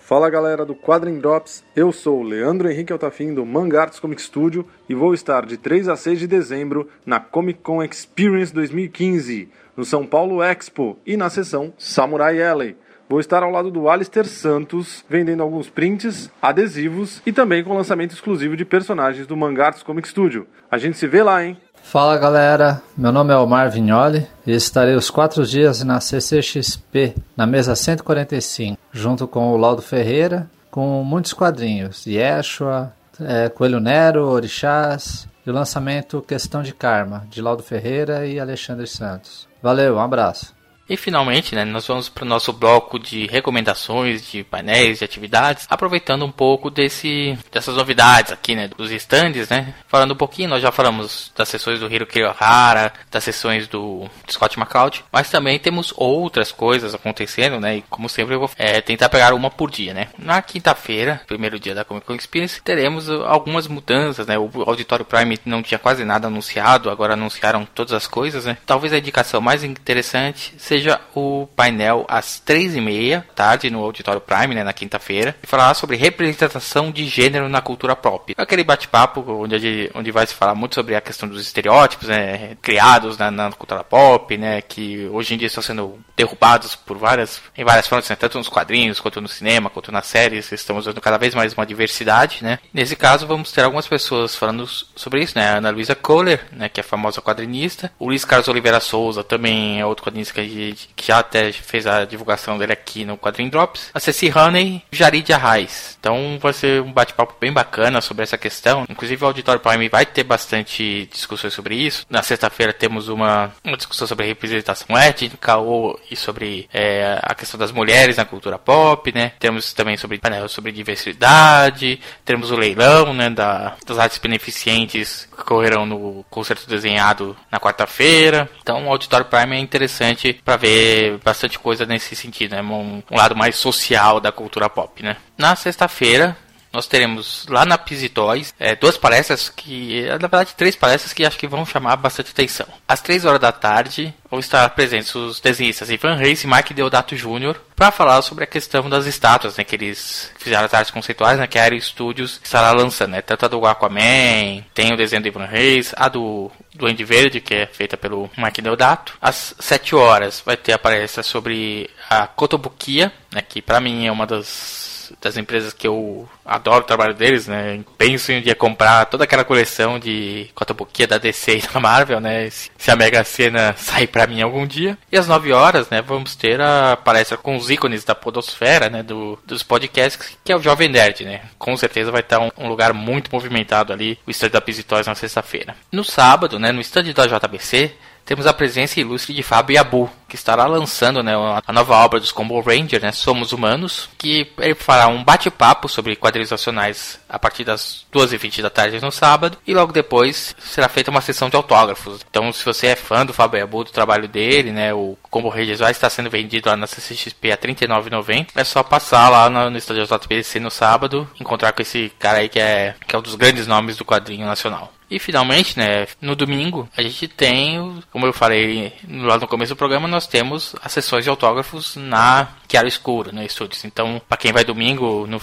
Fala 0.08 0.30
galera 0.30 0.64
do 0.64 0.74
Quadrin 0.74 1.18
Drops, 1.18 1.62
eu 1.76 1.92
sou 1.92 2.20
o 2.20 2.22
Leandro 2.22 2.70
Henrique 2.70 2.94
Altafim 2.94 3.34
do 3.34 3.44
Mangarts 3.44 4.00
Comic 4.00 4.22
Studio 4.22 4.64
e 4.88 4.94
vou 4.94 5.12
estar 5.12 5.44
de 5.44 5.58
3 5.58 5.86
a 5.86 5.96
6 5.96 6.20
de 6.20 6.26
dezembro 6.26 6.88
na 7.04 7.20
Comic 7.20 7.60
Con 7.60 7.82
Experience 7.82 8.50
2015, 8.54 9.50
no 9.76 9.84
São 9.84 10.06
Paulo 10.06 10.42
Expo 10.42 10.98
e 11.04 11.14
na 11.14 11.28
sessão 11.28 11.74
Samurai 11.76 12.42
Alley. 12.42 12.74
Vou 13.06 13.20
estar 13.20 13.42
ao 13.42 13.50
lado 13.50 13.70
do 13.70 13.86
Alistair 13.86 14.24
Santos, 14.24 15.04
vendendo 15.10 15.42
alguns 15.42 15.68
prints, 15.68 16.30
adesivos 16.40 17.20
e 17.26 17.30
também 17.32 17.62
com 17.62 17.74
lançamento 17.74 18.12
exclusivo 18.12 18.56
de 18.56 18.64
personagens 18.64 19.26
do 19.26 19.36
Mangarts 19.36 19.82
Comic 19.82 20.08
Studio. 20.08 20.46
A 20.70 20.78
gente 20.78 20.96
se 20.96 21.06
vê 21.06 21.22
lá, 21.22 21.44
hein? 21.44 21.58
Fala 21.82 22.18
galera, 22.18 22.82
meu 22.96 23.10
nome 23.10 23.32
é 23.32 23.36
Omar 23.36 23.70
Vignoli 23.70 24.26
e 24.46 24.52
estarei 24.52 24.94
os 24.94 25.10
quatro 25.10 25.46
dias 25.46 25.82
na 25.82 26.00
CCXP, 26.00 27.14
na 27.36 27.46
mesa 27.46 27.74
145, 27.74 28.78
junto 28.92 29.26
com 29.26 29.52
o 29.52 29.56
Laudo 29.56 29.80
Ferreira, 29.80 30.48
com 30.70 31.02
muitos 31.02 31.32
quadrinhos, 31.32 32.06
Yeshua, 32.06 32.92
é, 33.20 33.48
Coelho 33.48 33.80
Nero, 33.80 34.26
Orixás 34.26 35.26
e 35.46 35.50
o 35.50 35.52
lançamento 35.54 36.20
Questão 36.20 36.62
de 36.62 36.74
Karma, 36.74 37.26
de 37.30 37.40
Laudo 37.40 37.62
Ferreira 37.62 38.26
e 38.26 38.38
Alexandre 38.38 38.86
Santos. 38.86 39.48
Valeu, 39.62 39.96
um 39.96 40.00
abraço. 40.00 40.57
E 40.88 40.96
finalmente, 40.96 41.54
né, 41.54 41.64
nós 41.64 41.86
vamos 41.86 42.08
para 42.08 42.24
o 42.24 42.28
nosso 42.28 42.52
bloco 42.52 42.98
de 42.98 43.26
recomendações 43.26 44.30
de 44.30 44.42
painéis, 44.42 44.98
de 44.98 45.04
atividades, 45.04 45.66
aproveitando 45.68 46.24
um 46.24 46.32
pouco 46.32 46.70
desse, 46.70 47.38
dessas 47.52 47.76
novidades 47.76 48.32
aqui, 48.32 48.54
né, 48.54 48.68
dos 48.68 48.90
stands, 48.90 49.50
né, 49.50 49.74
falando 49.86 50.14
um 50.14 50.16
pouquinho, 50.16 50.48
nós 50.48 50.62
já 50.62 50.72
falamos 50.72 51.30
das 51.36 51.48
sessões 51.48 51.78
do 51.78 51.92
Hiroki 51.92 52.22
Ohara, 52.22 52.92
das 53.10 53.22
sessões 53.22 53.68
do 53.68 54.08
Scott 54.30 54.58
McCloud, 54.58 55.04
mas 55.12 55.30
também 55.30 55.58
temos 55.58 55.92
outras 55.94 56.50
coisas 56.50 56.94
acontecendo, 56.94 57.60
né, 57.60 57.76
e 57.76 57.82
como 57.82 58.08
sempre 58.08 58.34
eu 58.34 58.40
vou 58.40 58.50
é, 58.56 58.80
tentar 58.80 59.10
pegar 59.10 59.34
uma 59.34 59.50
por 59.50 59.70
dia, 59.70 59.92
né. 59.92 60.08
Na 60.18 60.40
quinta-feira, 60.40 61.20
primeiro 61.26 61.60
dia 61.60 61.74
da 61.74 61.84
Comic 61.84 62.06
Con 62.06 62.14
Experience, 62.14 62.62
teremos 62.62 63.10
algumas 63.10 63.66
mudanças, 63.66 64.26
né, 64.26 64.38
o 64.38 64.50
Auditório 64.66 65.04
Prime 65.04 65.38
não 65.44 65.62
tinha 65.62 65.78
quase 65.78 66.02
nada 66.04 66.28
anunciado, 66.28 66.88
agora 66.88 67.12
anunciaram 67.12 67.66
todas 67.74 67.92
as 67.92 68.06
coisas, 68.06 68.46
né. 68.46 68.56
Talvez 68.64 68.92
a 68.92 68.98
indicação 68.98 69.40
mais 69.42 69.62
interessante 69.62 70.54
seja 70.56 70.77
seja 70.78 71.00
o 71.14 71.48
painel 71.56 72.06
às 72.08 72.38
três 72.38 72.76
e 72.76 72.80
meia 72.80 73.26
tarde 73.34 73.68
no 73.68 73.82
Auditório 73.82 74.20
Prime, 74.20 74.54
né, 74.54 74.62
na 74.62 74.72
quinta-feira, 74.72 75.34
e 75.42 75.46
falar 75.46 75.74
sobre 75.74 75.96
representação 75.96 76.90
de 76.90 77.06
gênero 77.06 77.48
na 77.48 77.60
cultura 77.60 77.96
pop. 77.96 78.34
Aquele 78.36 78.62
bate-papo 78.62 79.24
onde, 79.28 79.90
onde 79.94 80.10
vai 80.12 80.26
se 80.26 80.34
falar 80.34 80.54
muito 80.54 80.76
sobre 80.76 80.94
a 80.94 81.00
questão 81.00 81.28
dos 81.28 81.42
estereótipos 81.42 82.08
né, 82.08 82.56
criados 82.62 83.18
na, 83.18 83.30
na, 83.30 83.50
cultura 83.50 83.82
pop, 83.82 84.36
né, 84.36 84.62
que 84.62 85.08
hoje 85.12 85.34
em 85.34 85.38
dia 85.38 85.48
estão 85.48 85.62
sendo 85.62 85.98
derrubados 86.16 86.76
por 86.76 86.96
várias, 86.96 87.40
em 87.56 87.64
várias 87.64 87.86
formas, 87.88 88.08
né, 88.08 88.16
tanto 88.16 88.38
nos 88.38 88.48
quadrinhos, 88.48 89.00
quanto 89.00 89.20
no 89.20 89.28
cinema, 89.28 89.70
quanto 89.70 89.90
nas 89.90 90.06
séries, 90.06 90.52
estamos 90.52 90.86
vendo 90.86 91.00
cada 91.00 91.18
vez 91.18 91.34
mais 91.34 91.54
uma 91.54 91.66
diversidade, 91.66 92.38
né. 92.42 92.60
Nesse 92.72 92.94
caso, 92.94 93.26
vamos 93.26 93.50
ter 93.50 93.62
algumas 93.62 93.88
pessoas 93.88 94.36
falando 94.36 94.66
sobre 94.66 95.22
isso, 95.22 95.36
né, 95.36 95.48
a 95.48 95.56
Ana 95.56 95.70
Luisa 95.70 95.94
Kohler, 95.94 96.46
né, 96.52 96.68
que 96.68 96.80
é 96.80 96.82
a 96.82 96.84
famosa 96.84 97.20
quadrinista, 97.20 97.90
o 97.98 98.06
Luiz 98.06 98.24
Carlos 98.24 98.48
Oliveira 98.48 98.80
Souza 98.80 99.24
também 99.24 99.80
é 99.80 99.86
outro 99.86 100.04
quadrinista 100.04 100.34
que 100.34 100.40
a 100.40 100.44
gente 100.44 100.67
que 100.72 101.06
já 101.06 101.18
até 101.18 101.52
fez 101.52 101.86
a 101.86 102.04
divulgação 102.04 102.58
dele 102.58 102.72
aqui 102.72 103.04
no 103.04 103.16
Quadrin 103.16 103.48
Drops, 103.48 103.90
a 103.94 104.00
Ceci 104.00 104.32
Honey 104.34 104.82
e 104.90 104.96
Jarid 104.96 105.32
Arraes. 105.32 105.96
Então 106.00 106.38
vai 106.40 106.52
ser 106.52 106.82
um 106.82 106.92
bate-papo 106.92 107.34
bem 107.40 107.52
bacana 107.52 108.00
sobre 108.00 108.22
essa 108.22 108.38
questão. 108.38 108.84
Inclusive 108.88 109.24
o 109.24 109.26
Auditório 109.26 109.60
Prime 109.60 109.88
vai 109.88 110.06
ter 110.06 110.24
bastante 110.24 111.08
discussões 111.12 111.52
sobre 111.52 111.74
isso. 111.74 112.06
Na 112.08 112.22
sexta-feira 112.22 112.72
temos 112.72 113.08
uma, 113.08 113.52
uma 113.64 113.76
discussão 113.76 114.06
sobre 114.06 114.26
representação 114.26 114.96
étnica 114.96 115.56
ou, 115.56 115.98
e 116.10 116.16
sobre 116.16 116.68
é, 116.72 117.18
a 117.22 117.34
questão 117.34 117.58
das 117.58 117.72
mulheres 117.72 118.16
na 118.16 118.24
cultura 118.24 118.58
pop, 118.58 119.12
né? 119.14 119.32
Temos 119.38 119.72
também 119.72 119.96
sobre 119.96 120.18
painel 120.18 120.48
sobre 120.48 120.72
diversidade, 120.72 122.00
temos 122.24 122.50
o 122.50 122.56
leilão, 122.56 123.12
né, 123.14 123.30
da, 123.30 123.76
das 123.86 123.98
artes 123.98 124.18
beneficentes 124.18 125.28
que 125.36 125.44
correrão 125.44 125.86
no 125.86 126.24
concerto 126.30 126.68
desenhado 126.68 127.36
na 127.50 127.60
quarta-feira. 127.60 128.48
Então 128.62 128.86
o 128.86 128.90
Auditório 128.90 129.26
Prime 129.26 129.56
é 129.56 129.58
interessante 129.58 130.32
para 130.44 130.56
ver 130.58 131.18
bastante 131.24 131.58
coisa 131.58 131.86
nesse 131.86 132.14
sentido, 132.14 132.52
né? 132.52 132.62
Um, 132.62 133.02
um 133.10 133.16
lado 133.16 133.34
mais 133.34 133.56
social 133.56 134.20
da 134.20 134.30
cultura 134.30 134.68
pop, 134.68 135.02
né? 135.02 135.16
Na 135.36 135.56
sexta-feira, 135.56 136.36
nós 136.72 136.86
teremos 136.86 137.46
lá 137.48 137.64
na 137.64 137.78
Pisitóis 137.78 138.54
é, 138.58 138.74
duas 138.74 138.96
palestras 138.96 139.48
que, 139.48 140.02
na 140.02 140.16
verdade, 140.16 140.54
três 140.56 140.76
palestras 140.76 141.12
que 141.12 141.24
acho 141.24 141.38
que 141.38 141.46
vão 141.46 141.64
chamar 141.64 141.96
bastante 141.96 142.30
atenção. 142.30 142.66
Às 142.86 143.00
três 143.00 143.24
horas 143.24 143.40
da 143.40 143.52
tarde 143.52 144.14
vão 144.30 144.40
estar 144.40 144.68
presentes 144.70 145.14
os 145.14 145.40
desenhistas 145.40 145.90
Ivan 145.90 146.14
Reis 146.14 146.44
e 146.44 146.46
Mike 146.46 146.74
Deodato 146.74 147.16
Jr. 147.16 147.56
para 147.74 147.90
falar 147.90 148.20
sobre 148.22 148.44
a 148.44 148.46
questão 148.46 148.88
das 148.88 149.06
estátuas, 149.06 149.56
né, 149.56 149.64
que 149.64 149.74
eles 149.74 150.30
fizeram 150.38 150.64
as 150.64 150.74
artes 150.74 150.90
conceituais, 150.90 151.38
né, 151.38 151.46
que 151.46 151.58
a 151.58 151.62
Aero 151.62 151.80
Studios 151.80 152.40
estará 152.42 152.72
lançando, 152.72 153.12
né, 153.12 153.22
tanto 153.22 153.46
a 153.46 153.48
do 153.48 153.66
Aquaman, 153.66 154.62
tem 154.74 154.92
o 154.92 154.96
desenho 154.96 155.22
do 155.22 155.28
Ivan 155.28 155.46
Reis, 155.46 155.94
a 155.96 156.08
do 156.08 156.50
Duende 156.74 157.04
Verde, 157.04 157.40
que 157.40 157.54
é 157.54 157.66
feita 157.66 157.96
pelo 157.96 158.30
Mike 158.36 158.60
Deodato. 158.60 159.16
Às 159.20 159.54
sete 159.58 159.94
horas 159.94 160.42
vai 160.44 160.56
ter 160.56 160.72
a 160.72 160.78
palestra 160.78 161.22
sobre 161.22 161.88
a 162.08 162.26
Kotobukiya, 162.26 163.12
né, 163.32 163.42
que 163.42 163.62
para 163.62 163.80
mim 163.80 164.06
é 164.06 164.12
uma 164.12 164.26
das 164.26 164.97
das 165.20 165.36
empresas 165.36 165.72
que 165.72 165.86
eu 165.86 166.28
adoro 166.44 166.80
o 166.80 166.86
trabalho 166.86 167.14
deles, 167.14 167.46
né? 167.46 167.80
Penso 167.96 168.32
em 168.32 168.38
um 168.38 168.42
dia 168.42 168.54
comprar 168.54 169.04
toda 169.06 169.24
aquela 169.24 169.44
coleção 169.44 169.98
de 169.98 170.48
Cotobuquia 170.54 171.06
da 171.06 171.18
DC 171.18 171.58
e 171.58 171.62
da 171.62 171.80
Marvel, 171.80 172.20
né? 172.20 172.48
Se 172.50 172.90
a 172.90 172.96
Mega 172.96 173.22
Sena 173.24 173.74
sair 173.78 174.06
para 174.06 174.26
mim 174.26 174.40
algum 174.40 174.66
dia. 174.66 174.96
E 175.10 175.16
às 175.16 175.26
9 175.26 175.52
horas, 175.52 175.88
né, 175.90 176.02
vamos 176.02 176.34
ter 176.34 176.60
a 176.60 176.96
palestra 176.96 177.36
com 177.36 177.56
os 177.56 177.70
ícones 177.70 178.04
da 178.04 178.14
podosfera, 178.14 178.88
né, 178.88 179.02
do, 179.02 179.38
dos 179.44 179.62
podcasts, 179.62 180.36
que 180.44 180.52
é 180.52 180.56
o 180.56 180.62
Jovem 180.62 180.88
Nerd, 180.88 181.24
né? 181.24 181.42
Com 181.58 181.76
certeza 181.76 182.10
vai 182.10 182.20
estar 182.20 182.38
um, 182.38 182.50
um 182.56 182.68
lugar 182.68 182.92
muito 182.92 183.30
movimentado 183.32 183.92
ali, 183.92 184.18
o 184.26 184.30
stand 184.30 184.50
da 184.50 184.60
Pisitóis 184.60 185.06
na 185.06 185.14
sexta-feira. 185.14 185.76
No 185.92 186.04
sábado, 186.04 186.58
né, 186.58 186.72
no 186.72 186.80
stand 186.80 187.12
da 187.12 187.26
JBC, 187.26 187.92
temos 188.28 188.46
a 188.46 188.52
presença 188.52 189.00
ilustre 189.00 189.32
de 189.32 189.42
Fábio 189.42 189.76
Yabu, 189.76 190.10
que 190.28 190.36
estará 190.36 190.66
lançando 190.66 191.22
né, 191.22 191.32
a 191.66 191.72
nova 191.72 191.94
obra 191.94 192.20
dos 192.20 192.30
Combo 192.30 192.60
Ranger, 192.60 193.00
né, 193.00 193.10
Somos 193.10 193.54
Humanos, 193.54 194.10
que 194.18 194.52
ele 194.58 194.74
fará 194.74 195.08
um 195.08 195.24
bate-papo 195.24 195.88
sobre 195.88 196.14
quadrinhos 196.14 196.50
nacionais 196.50 197.18
a 197.26 197.38
partir 197.38 197.64
das 197.64 198.04
2h20 198.12 198.60
da 198.60 198.68
tarde 198.68 199.00
no 199.00 199.10
sábado, 199.10 199.56
e 199.66 199.72
logo 199.72 199.94
depois 199.94 200.54
será 200.58 200.90
feita 200.90 201.10
uma 201.10 201.22
sessão 201.22 201.48
de 201.48 201.56
autógrafos. 201.56 202.20
Então, 202.28 202.52
se 202.52 202.62
você 202.66 202.88
é 202.88 202.96
fã 202.96 203.24
do 203.24 203.32
Fábio 203.32 203.60
Yabu, 203.60 203.84
do 203.84 203.92
trabalho 203.92 204.28
dele, 204.28 204.72
né, 204.72 204.92
o 204.92 205.16
Combo 205.30 205.48
Ranger 205.48 205.76
vai 205.76 205.90
estar 205.90 206.10
sendo 206.10 206.30
vendido 206.30 206.68
lá 206.68 206.76
na 206.76 206.86
CCXP 206.86 207.52
a 207.52 207.54
R$ 207.54 207.74
39,90, 207.74 208.48
é 208.54 208.64
só 208.64 208.82
passar 208.82 209.28
lá 209.28 209.50
no, 209.50 209.70
no 209.70 209.78
estádio 209.78 210.06
JPC 210.06 210.60
no 210.60 210.70
sábado, 210.70 211.28
encontrar 211.40 211.72
com 211.72 211.82
esse 211.82 212.12
cara 212.18 212.38
aí 212.38 212.48
que 212.48 212.58
é, 212.58 212.94
que 213.06 213.14
é 213.14 213.18
um 213.18 213.22
dos 213.22 213.34
grandes 213.34 213.66
nomes 213.66 213.96
do 213.96 214.04
quadrinho 214.04 214.46
nacional. 214.46 214.92
E 215.10 215.18
finalmente, 215.18 215.78
né, 215.78 216.06
no 216.20 216.36
domingo, 216.36 216.88
a 216.96 217.00
gente 217.00 217.26
tem, 217.28 218.02
como 218.10 218.26
eu 218.26 218.32
falei 218.32 218.92
lá 219.08 219.38
no 219.38 219.48
começo 219.48 219.74
do 219.74 219.78
programa, 219.78 220.06
nós 220.06 220.26
temos 220.26 220.76
as 220.82 220.92
sessões 220.92 221.24
de 221.24 221.30
autógrafos 221.30 221.96
na 221.96 222.48
Chiaro 222.70 222.86
Escuro, 222.86 223.32
no 223.32 223.42
Estúdios. 223.42 223.84
Então, 223.84 224.20
para 224.28 224.36
quem 224.36 224.52
vai 224.52 224.64
domingo, 224.64 225.26
no 225.26 225.40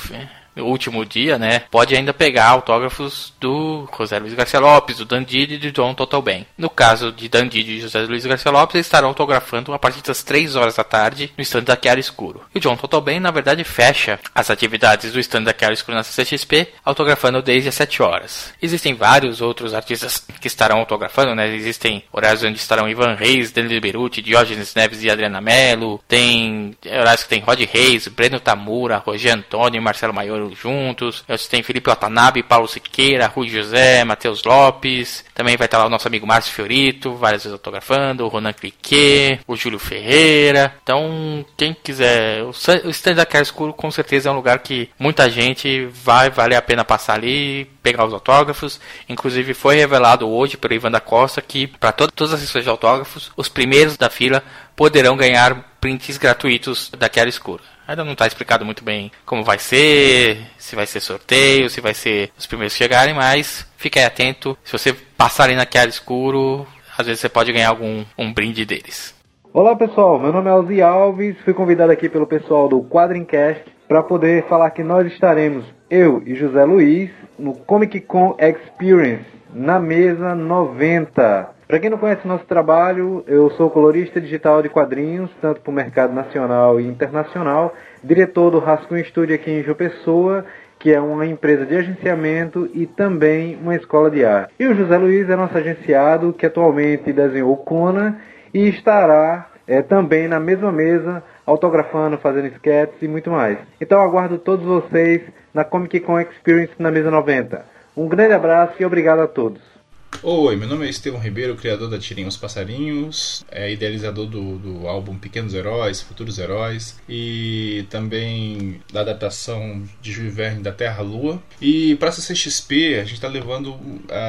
último 0.57 1.05
dia, 1.05 1.37
né, 1.37 1.63
pode 1.71 1.95
ainda 1.95 2.13
pegar 2.13 2.47
autógrafos 2.47 3.33
do 3.39 3.87
José 3.97 4.19
Luiz 4.19 4.33
Garcia 4.33 4.59
Lopes, 4.59 4.97
do 4.97 5.05
Dandidi 5.05 5.55
e 5.55 5.57
do 5.57 5.71
John 5.71 5.93
Totalben. 5.93 6.45
No 6.57 6.69
caso 6.69 7.11
de 7.11 7.27
Dandidi 7.27 7.73
e 7.73 7.81
José 7.81 8.01
Luiz 8.01 8.25
Garcia 8.25 8.51
Lopes, 8.51 8.75
eles 8.75 8.87
estarão 8.87 9.09
autografando 9.09 9.73
a 9.73 9.79
partir 9.79 10.01
das 10.01 10.23
3 10.23 10.55
horas 10.55 10.75
da 10.75 10.83
tarde 10.83 11.31
no 11.37 11.41
stand 11.41 11.63
da 11.63 11.77
Chiara 11.81 11.99
Escuro. 11.99 12.41
E 12.53 12.57
o 12.57 12.61
John 12.61 12.75
Totalben, 12.75 13.19
na 13.19 13.31
verdade, 13.31 13.63
fecha 13.63 14.19
as 14.33 14.49
atividades 14.49 15.11
do 15.11 15.19
stand 15.19 15.43
da 15.43 15.53
Chiara 15.57 15.73
Escuro 15.73 15.97
na 15.97 16.03
CCXP, 16.03 16.69
autografando 16.83 17.41
desde 17.41 17.69
as 17.69 17.75
7 17.75 18.01
horas. 18.01 18.53
Existem 18.61 18.93
vários 18.93 19.41
outros 19.41 19.73
artistas 19.73 20.25
que 20.39 20.47
estarão 20.47 20.79
autografando, 20.79 21.35
né, 21.35 21.53
existem 21.55 22.03
horários 22.11 22.43
onde 22.43 22.57
estarão 22.57 22.89
Ivan 22.89 23.15
Reis, 23.15 23.51
Danilo 23.51 23.81
Beruti, 23.81 24.21
Diógenes 24.21 24.73
Neves 24.75 25.03
e 25.03 25.09
Adriana 25.09 25.41
Mello, 25.41 26.01
tem 26.07 26.75
horários 26.85 27.23
que 27.23 27.29
tem 27.29 27.41
Rod 27.41 27.59
Reis, 27.61 28.07
Breno 28.07 28.39
Tamura, 28.39 28.97
Roger 28.97 29.33
Antônio, 29.33 29.81
Marcelo 29.81 30.13
Maior 30.13 30.44
juntos. 30.53 31.23
Você 31.27 31.49
tem 31.49 31.63
Felipe 31.63 31.89
Watanabe, 31.89 32.43
Paulo 32.43 32.67
Siqueira, 32.67 33.27
Rui 33.27 33.47
José, 33.47 34.03
Matheus 34.03 34.43
Lopes. 34.43 35.23
Também 35.33 35.57
vai 35.57 35.65
estar 35.65 35.77
lá 35.77 35.85
o 35.85 35.89
nosso 35.89 36.07
amigo 36.07 36.27
Márcio 36.27 36.53
Fiorito, 36.53 37.15
várias 37.15 37.43
vezes 37.43 37.53
autografando, 37.53 38.25
o 38.25 38.27
Ronan 38.27 38.53
Cliquet, 38.53 39.39
o 39.47 39.55
Júlio 39.55 39.79
Ferreira. 39.79 40.75
Então, 40.83 41.45
quem 41.57 41.73
quiser, 41.73 42.43
o 42.43 42.89
stand 42.89 43.15
da 43.15 43.41
Escuro 43.41 43.73
com 43.73 43.89
certeza 43.89 44.29
é 44.29 44.31
um 44.31 44.35
lugar 44.35 44.59
que 44.59 44.89
muita 44.99 45.29
gente 45.29 45.85
vai 45.85 46.29
valer 46.29 46.55
a 46.55 46.61
pena 46.61 46.85
passar 46.85 47.13
ali, 47.13 47.65
pegar 47.81 48.05
os 48.05 48.13
autógrafos. 48.13 48.79
Inclusive 49.07 49.53
foi 49.53 49.75
revelado 49.75 50.29
hoje 50.29 50.57
pelo 50.57 50.73
Ivan 50.73 50.91
da 50.91 50.99
Costa 50.99 51.41
que 51.41 51.67
para 51.67 51.91
todas 51.91 52.33
as 52.33 52.39
sessões 52.39 52.63
de 52.63 52.69
autógrafos, 52.69 53.31
os 53.35 53.47
primeiros 53.49 53.97
da 53.97 54.09
fila 54.09 54.43
poderão 54.75 55.15
ganhar 55.15 55.75
prints 55.79 56.17
gratuitos 56.17 56.91
da 56.97 57.09
Escura. 57.27 57.74
Ainda 57.87 58.03
não 58.03 58.13
está 58.13 58.25
explicado 58.25 58.65
muito 58.65 58.83
bem 58.83 59.11
como 59.25 59.43
vai 59.43 59.59
ser, 59.59 60.39
se 60.57 60.75
vai 60.75 60.87
ser 60.87 60.99
sorteio, 60.99 61.69
se 61.69 61.79
vai 61.81 61.93
ser 61.93 62.31
os 62.35 62.47
primeiros 62.47 62.73
que 62.73 62.83
chegarem, 62.83 63.13
mas 63.13 63.67
fique 63.77 63.99
atento. 63.99 64.57
Se 64.63 64.71
você 64.71 64.93
passar 65.15 65.43
ali 65.43 65.55
na 65.55 65.67
Chiara 65.69 65.89
Escuro, 65.89 66.65
às 66.97 67.05
vezes 67.05 67.21
você 67.21 67.29
pode 67.29 67.53
ganhar 67.53 67.69
algum 67.69 68.03
um 68.17 68.33
brinde 68.33 68.65
deles. 68.65 69.13
Olá 69.53 69.75
pessoal, 69.75 70.19
meu 70.19 70.33
nome 70.33 70.49
é 70.49 70.51
Alzi 70.51 70.81
Alves, 70.81 71.37
fui 71.45 71.53
convidado 71.53 71.91
aqui 71.91 72.09
pelo 72.09 72.27
pessoal 72.27 72.67
do 72.67 72.83
Quadrincast 72.83 73.63
para 73.87 74.01
poder 74.01 74.45
falar 74.47 74.71
que 74.71 74.83
nós 74.83 75.05
estaremos, 75.13 75.63
eu 75.89 76.23
e 76.25 76.35
José 76.35 76.65
Luiz, 76.65 77.11
no 77.37 77.53
Comic 77.53 78.01
Con 78.01 78.35
Experience, 78.39 79.25
na 79.53 79.79
mesa 79.79 80.33
90. 80.33 81.54
Para 81.67 81.79
quem 81.79 81.89
não 81.89 81.97
conhece 81.97 82.27
nosso 82.27 82.45
trabalho, 82.45 83.23
eu 83.25 83.49
sou 83.51 83.71
colorista 83.71 84.21
digital 84.21 84.61
de 84.61 84.69
quadrinhos, 84.69 85.31
tanto 85.41 85.61
para 85.61 85.71
o 85.71 85.73
mercado 85.73 86.13
nacional 86.13 86.79
e 86.79 86.85
internacional, 86.85 87.73
diretor 88.03 88.51
do 88.51 88.59
Rascunho 88.59 89.03
Studio 89.03 89.33
aqui 89.33 89.49
em 89.49 89.63
João 89.63 89.75
Pessoa, 89.75 90.45
que 90.77 90.93
é 90.93 91.01
uma 91.01 91.25
empresa 91.25 91.65
de 91.65 91.75
agenciamento 91.75 92.69
e 92.71 92.85
também 92.85 93.57
uma 93.59 93.75
escola 93.75 94.11
de 94.11 94.23
arte. 94.23 94.53
E 94.59 94.67
o 94.67 94.75
José 94.75 94.95
Luiz 94.95 95.27
é 95.27 95.35
nosso 95.35 95.57
agenciado, 95.57 96.33
que 96.33 96.45
atualmente 96.45 97.11
desenhou 97.11 97.57
Conan 97.57 98.15
e 98.53 98.69
estará 98.69 99.49
é, 99.65 99.81
também 99.81 100.27
na 100.27 100.39
mesma 100.39 100.71
mesa, 100.71 101.23
autografando, 101.47 102.19
fazendo 102.19 102.45
sketches 102.45 103.01
e 103.01 103.07
muito 103.07 103.31
mais. 103.31 103.57
Então 103.81 103.99
aguardo 103.99 104.37
todos 104.37 104.63
vocês 104.63 105.23
na 105.51 105.63
Comic 105.63 105.99
Con 106.01 106.19
Experience 106.19 106.73
na 106.77 106.91
mesa 106.91 107.09
90. 107.09 107.65
Um 107.97 108.07
grande 108.07 108.33
abraço 108.33 108.75
e 108.79 108.85
obrigado 108.85 109.21
a 109.21 109.27
todos. 109.27 109.74
Oi, 110.23 110.55
meu 110.55 110.67
nome 110.67 110.87
é 110.87 110.89
Estevão 110.89 111.19
Ribeiro, 111.19 111.55
criador 111.55 111.89
da 111.89 111.99
Tirem 111.99 112.25
os 112.25 112.37
Passarinhos, 112.37 113.45
é 113.51 113.71
idealizador 113.71 114.25
do, 114.25 114.57
do 114.57 114.87
álbum 114.87 115.17
Pequenos 115.17 115.53
Heróis, 115.53 116.01
Futuros 116.01 116.39
Heróis 116.39 116.99
e 117.07 117.85
também 117.89 118.81
da 118.91 119.01
adaptação 119.01 119.83
de 120.01 120.11
Jules 120.11 120.33
Verne 120.33 120.63
da 120.63 120.71
Terra 120.71 121.01
Lua. 121.03 121.41
E 121.61 121.95
para 121.95 122.09
a 122.09 122.11
CCXP, 122.11 122.95
a 122.95 123.03
gente 123.03 123.13
está 123.13 123.27
levando, 123.27 123.77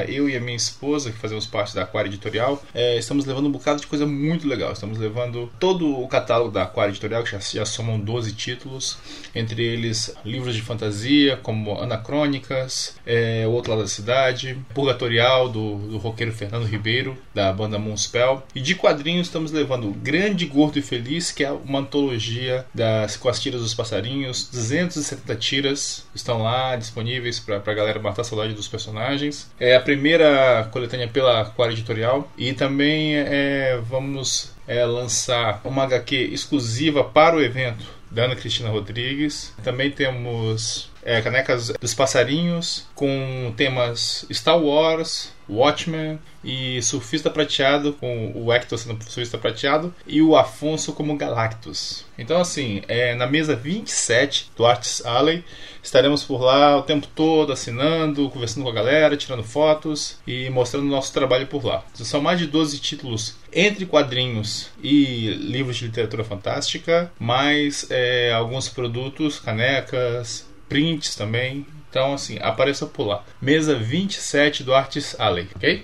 eu 0.09 0.29
e 0.29 0.37
a 0.37 0.40
minha 0.40 0.57
esposa, 0.57 1.11
que 1.11 1.18
fazemos 1.18 1.46
parte 1.46 1.75
da 1.75 1.83
Aquária 1.83 2.09
Editorial, 2.09 2.62
é, 2.75 2.99
estamos 2.99 3.25
levando 3.25 3.46
um 3.46 3.53
bocado 3.53 3.81
de 3.81 3.87
coisa 3.87 4.07
muito 4.07 4.46
legal. 4.46 4.72
Estamos 4.72 4.99
levando 4.99 5.51
todo 5.59 5.99
o 5.99 6.07
catálogo 6.09 6.51
da 6.51 6.64
Aquária 6.64 6.90
Editorial, 6.90 7.22
que 7.22 7.31
já, 7.31 7.38
já 7.38 7.64
somam 7.64 7.99
12 7.99 8.33
títulos, 8.33 8.99
entre 9.35 9.62
eles 9.62 10.14
livros 10.25 10.55
de 10.55 10.62
fantasia, 10.62 11.37
como 11.38 11.81
Anacrônicas, 11.81 12.96
é, 13.07 13.46
O 13.46 13.53
Outro 13.53 13.72
Lado 13.72 13.83
da 13.83 13.88
Cidade, 13.88 14.59
Purgatorial, 14.75 15.49
do 15.49 15.76
do, 15.77 15.99
roqueiro 15.99 16.33
Fernando 16.33 16.65
Ribeiro, 16.65 17.17
da 17.35 17.53
banda 17.53 17.79
Moonspell. 17.79 18.43
E 18.55 18.61
de 18.61 18.75
quadrinhos 18.75 19.27
estamos 19.27 19.53
levando 19.53 19.91
Grande, 19.93 20.47
Gordo 20.47 20.79
e 20.79 20.83
Feliz, 20.83 21.31
que 21.33 21.45
é 21.45 21.51
uma 21.51 21.81
antologia 21.81 22.65
das, 22.75 23.17
com 23.17 23.29
as 23.29 23.41
tiras 23.41 23.61
dos 23.61 23.75
passarinhos. 23.75 24.49
270 24.51 25.37
tiras 25.37 26.07
estão 26.15 26.43
lá 26.43 26.77
disponíveis 26.77 27.41
para 27.41 27.57
a 27.57 27.75
galera 27.75 28.01
matar 28.01 28.23
a 28.23 28.25
saudade 28.25 28.55
dos 28.55 28.69
personagens. 28.69 29.51
É 29.59 29.77
a 29.77 29.81
primeira 29.81 30.69
coletânea 30.73 31.09
pela 31.09 31.43
Aquário 31.43 31.73
Editorial. 31.73 32.31
E 32.37 32.53
também 32.53 33.17
é, 33.17 33.81
vamos 33.89 34.53
é, 34.67 34.85
lançar 34.85 35.61
uma 35.65 35.85
HQ 35.85 36.15
exclusiva 36.33 37.05
para 37.05 37.37
o 37.37 37.43
evento 37.43 37.85
da 38.11 38.25
Ana 38.25 38.37
Cristina 38.37 38.69
Rodrigues. 38.69 39.53
Também 39.62 39.91
temos 39.91 40.91
é, 41.07 41.23
canecas 41.23 41.73
dos 41.81 41.95
passarinhos 41.95 42.85
com 42.97 43.55
temas 43.57 44.27
Star 44.33 44.59
Wars, 44.59 45.33
Watchmen 45.49 46.19
e 46.42 46.83
Surfista 46.83 47.31
Prateado, 47.31 47.92
com 47.92 48.33
o 48.35 48.53
Hector 48.53 48.77
sendo 48.77 49.01
Surfista 49.05 49.38
Prateado 49.38 49.95
e 50.05 50.21
o 50.21 50.35
Afonso 50.37 50.92
como 50.92 51.16
Galactus. 51.16 52.05
Então, 52.19 52.40
assim, 52.40 52.83
é, 52.88 53.14
na 53.14 53.29
mesa 53.29 53.55
27 53.55 54.51
do 54.57 54.66
Arts 54.66 55.07
Alley, 55.07 55.45
estaremos 55.81 56.25
por 56.25 56.40
lá 56.42 56.77
o 56.77 56.83
tempo 56.83 57.07
todo 57.14 57.53
assinando, 57.53 58.29
conversando 58.29 58.64
com 58.64 58.71
a 58.71 58.75
galera, 58.75 59.16
tirando 59.16 59.45
fotos 59.45 60.19
e 60.27 60.51
mostrando 60.51 60.87
nosso 60.87 61.12
trabalho 61.12 61.47
por 61.47 61.64
lá. 61.64 61.85
São 61.95 62.21
mais 62.21 62.40
de 62.40 62.49
12 62.49 62.81
títulos 62.81 63.37
entre 63.53 63.87
quadrinhos 63.87 64.71
e 64.83 65.29
livros 65.40 65.77
de 65.77 65.87
literatura 65.87 66.25
fantástica, 66.25 67.12
mais 67.16 67.87
é, 67.90 68.33
alguns 68.33 68.69
produtos, 68.69 69.38
canecas, 69.38 70.45
prints 70.68 71.14
também, 71.14 71.66
então, 71.90 72.14
assim, 72.14 72.38
apareça 72.40 72.87
por 72.87 73.07
lá. 73.07 73.24
Mesa 73.40 73.74
27 73.74 74.62
do 74.62 74.74
Arts 74.74 75.16
Alley, 75.18 75.48
ok? 75.57 75.83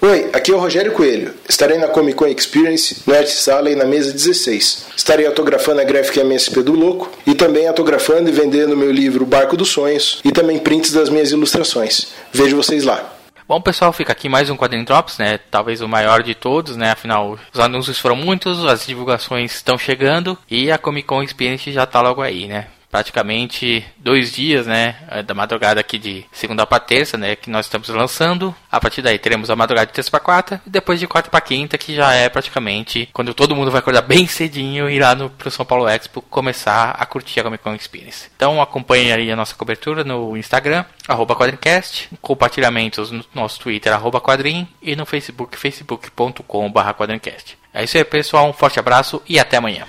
Oi, 0.00 0.30
aqui 0.32 0.50
é 0.50 0.54
o 0.54 0.58
Rogério 0.58 0.92
Coelho. 0.92 1.34
Estarei 1.48 1.78
na 1.78 1.88
Comic 1.88 2.16
Con 2.16 2.26
Experience 2.26 3.02
no 3.06 3.14
Arts 3.14 3.48
Alley 3.48 3.74
na 3.74 3.84
mesa 3.84 4.12
16. 4.12 4.88
Estarei 4.96 5.26
autografando 5.26 5.80
a 5.80 5.84
Graphic 5.84 6.20
MSP 6.20 6.62
do 6.62 6.72
Louco 6.72 7.10
e 7.26 7.34
também 7.34 7.66
autografando 7.66 8.28
e 8.28 8.32
vendendo 8.32 8.76
meu 8.76 8.90
livro 8.90 9.24
Barco 9.24 9.56
dos 9.56 9.70
Sonhos 9.70 10.20
e 10.24 10.30
também 10.30 10.58
prints 10.58 10.92
das 10.92 11.08
minhas 11.08 11.30
ilustrações. 11.32 12.12
Vejo 12.32 12.56
vocês 12.56 12.84
lá. 12.84 13.12
Bom, 13.46 13.60
pessoal, 13.60 13.92
fica 13.92 14.10
aqui 14.12 14.28
mais 14.28 14.48
um 14.48 14.56
Quadrinho 14.56 14.86
Drops, 14.86 15.18
né? 15.18 15.38
Talvez 15.50 15.82
o 15.82 15.88
maior 15.88 16.22
de 16.22 16.34
todos, 16.34 16.76
né? 16.76 16.90
Afinal, 16.92 17.38
os 17.52 17.60
anúncios 17.60 17.98
foram 17.98 18.16
muitos, 18.16 18.64
as 18.64 18.86
divulgações 18.86 19.54
estão 19.54 19.76
chegando 19.76 20.36
e 20.50 20.70
a 20.70 20.78
Comic 20.78 21.06
Con 21.06 21.22
Experience 21.22 21.70
já 21.70 21.84
está 21.84 22.00
logo 22.00 22.22
aí, 22.22 22.46
né? 22.46 22.68
Praticamente 22.94 23.84
dois 23.96 24.30
dias, 24.30 24.68
né, 24.68 24.94
da 25.26 25.34
madrugada 25.34 25.80
aqui 25.80 25.98
de 25.98 26.24
segunda 26.30 26.64
para 26.64 26.78
terça, 26.78 27.18
né, 27.18 27.34
que 27.34 27.50
nós 27.50 27.66
estamos 27.66 27.88
lançando. 27.88 28.54
A 28.70 28.78
partir 28.78 29.02
daí 29.02 29.18
teremos 29.18 29.50
a 29.50 29.56
madrugada 29.56 29.88
de 29.88 29.92
terça 29.92 30.12
para 30.12 30.20
quarta 30.20 30.62
e 30.64 30.70
depois 30.70 31.00
de 31.00 31.08
quarta 31.08 31.28
para 31.28 31.40
quinta, 31.40 31.76
que 31.76 31.92
já 31.92 32.12
é 32.12 32.28
praticamente 32.28 33.08
quando 33.12 33.34
todo 33.34 33.56
mundo 33.56 33.72
vai 33.72 33.80
acordar 33.80 34.02
bem 34.02 34.28
cedinho 34.28 34.88
e 34.88 34.94
ir 34.94 35.00
lá 35.00 35.12
no 35.12 35.28
pro 35.28 35.50
São 35.50 35.66
Paulo 35.66 35.88
Expo 35.88 36.22
começar 36.22 36.90
a 36.90 37.04
curtir 37.04 37.40
a 37.40 37.42
Comic 37.42 37.64
Con 37.64 37.74
Experience. 37.74 38.30
Então 38.36 38.62
acompanhe 38.62 39.12
aí 39.12 39.28
a 39.28 39.34
nossa 39.34 39.56
cobertura 39.56 40.04
no 40.04 40.36
Instagram, 40.36 40.84
quadrincast, 41.08 42.10
compartilhamentos 42.22 43.10
no 43.10 43.24
nosso 43.34 43.58
Twitter, 43.58 43.92
quadrim, 44.22 44.68
e 44.80 44.94
no 44.94 45.04
Facebook, 45.04 45.58
facebook.com.br 45.58 46.92
quadrincast. 46.96 47.58
É 47.72 47.82
isso 47.82 47.98
aí, 47.98 48.04
pessoal. 48.04 48.48
Um 48.48 48.52
forte 48.52 48.78
abraço 48.78 49.20
e 49.28 49.40
até 49.40 49.56
amanhã. 49.56 49.84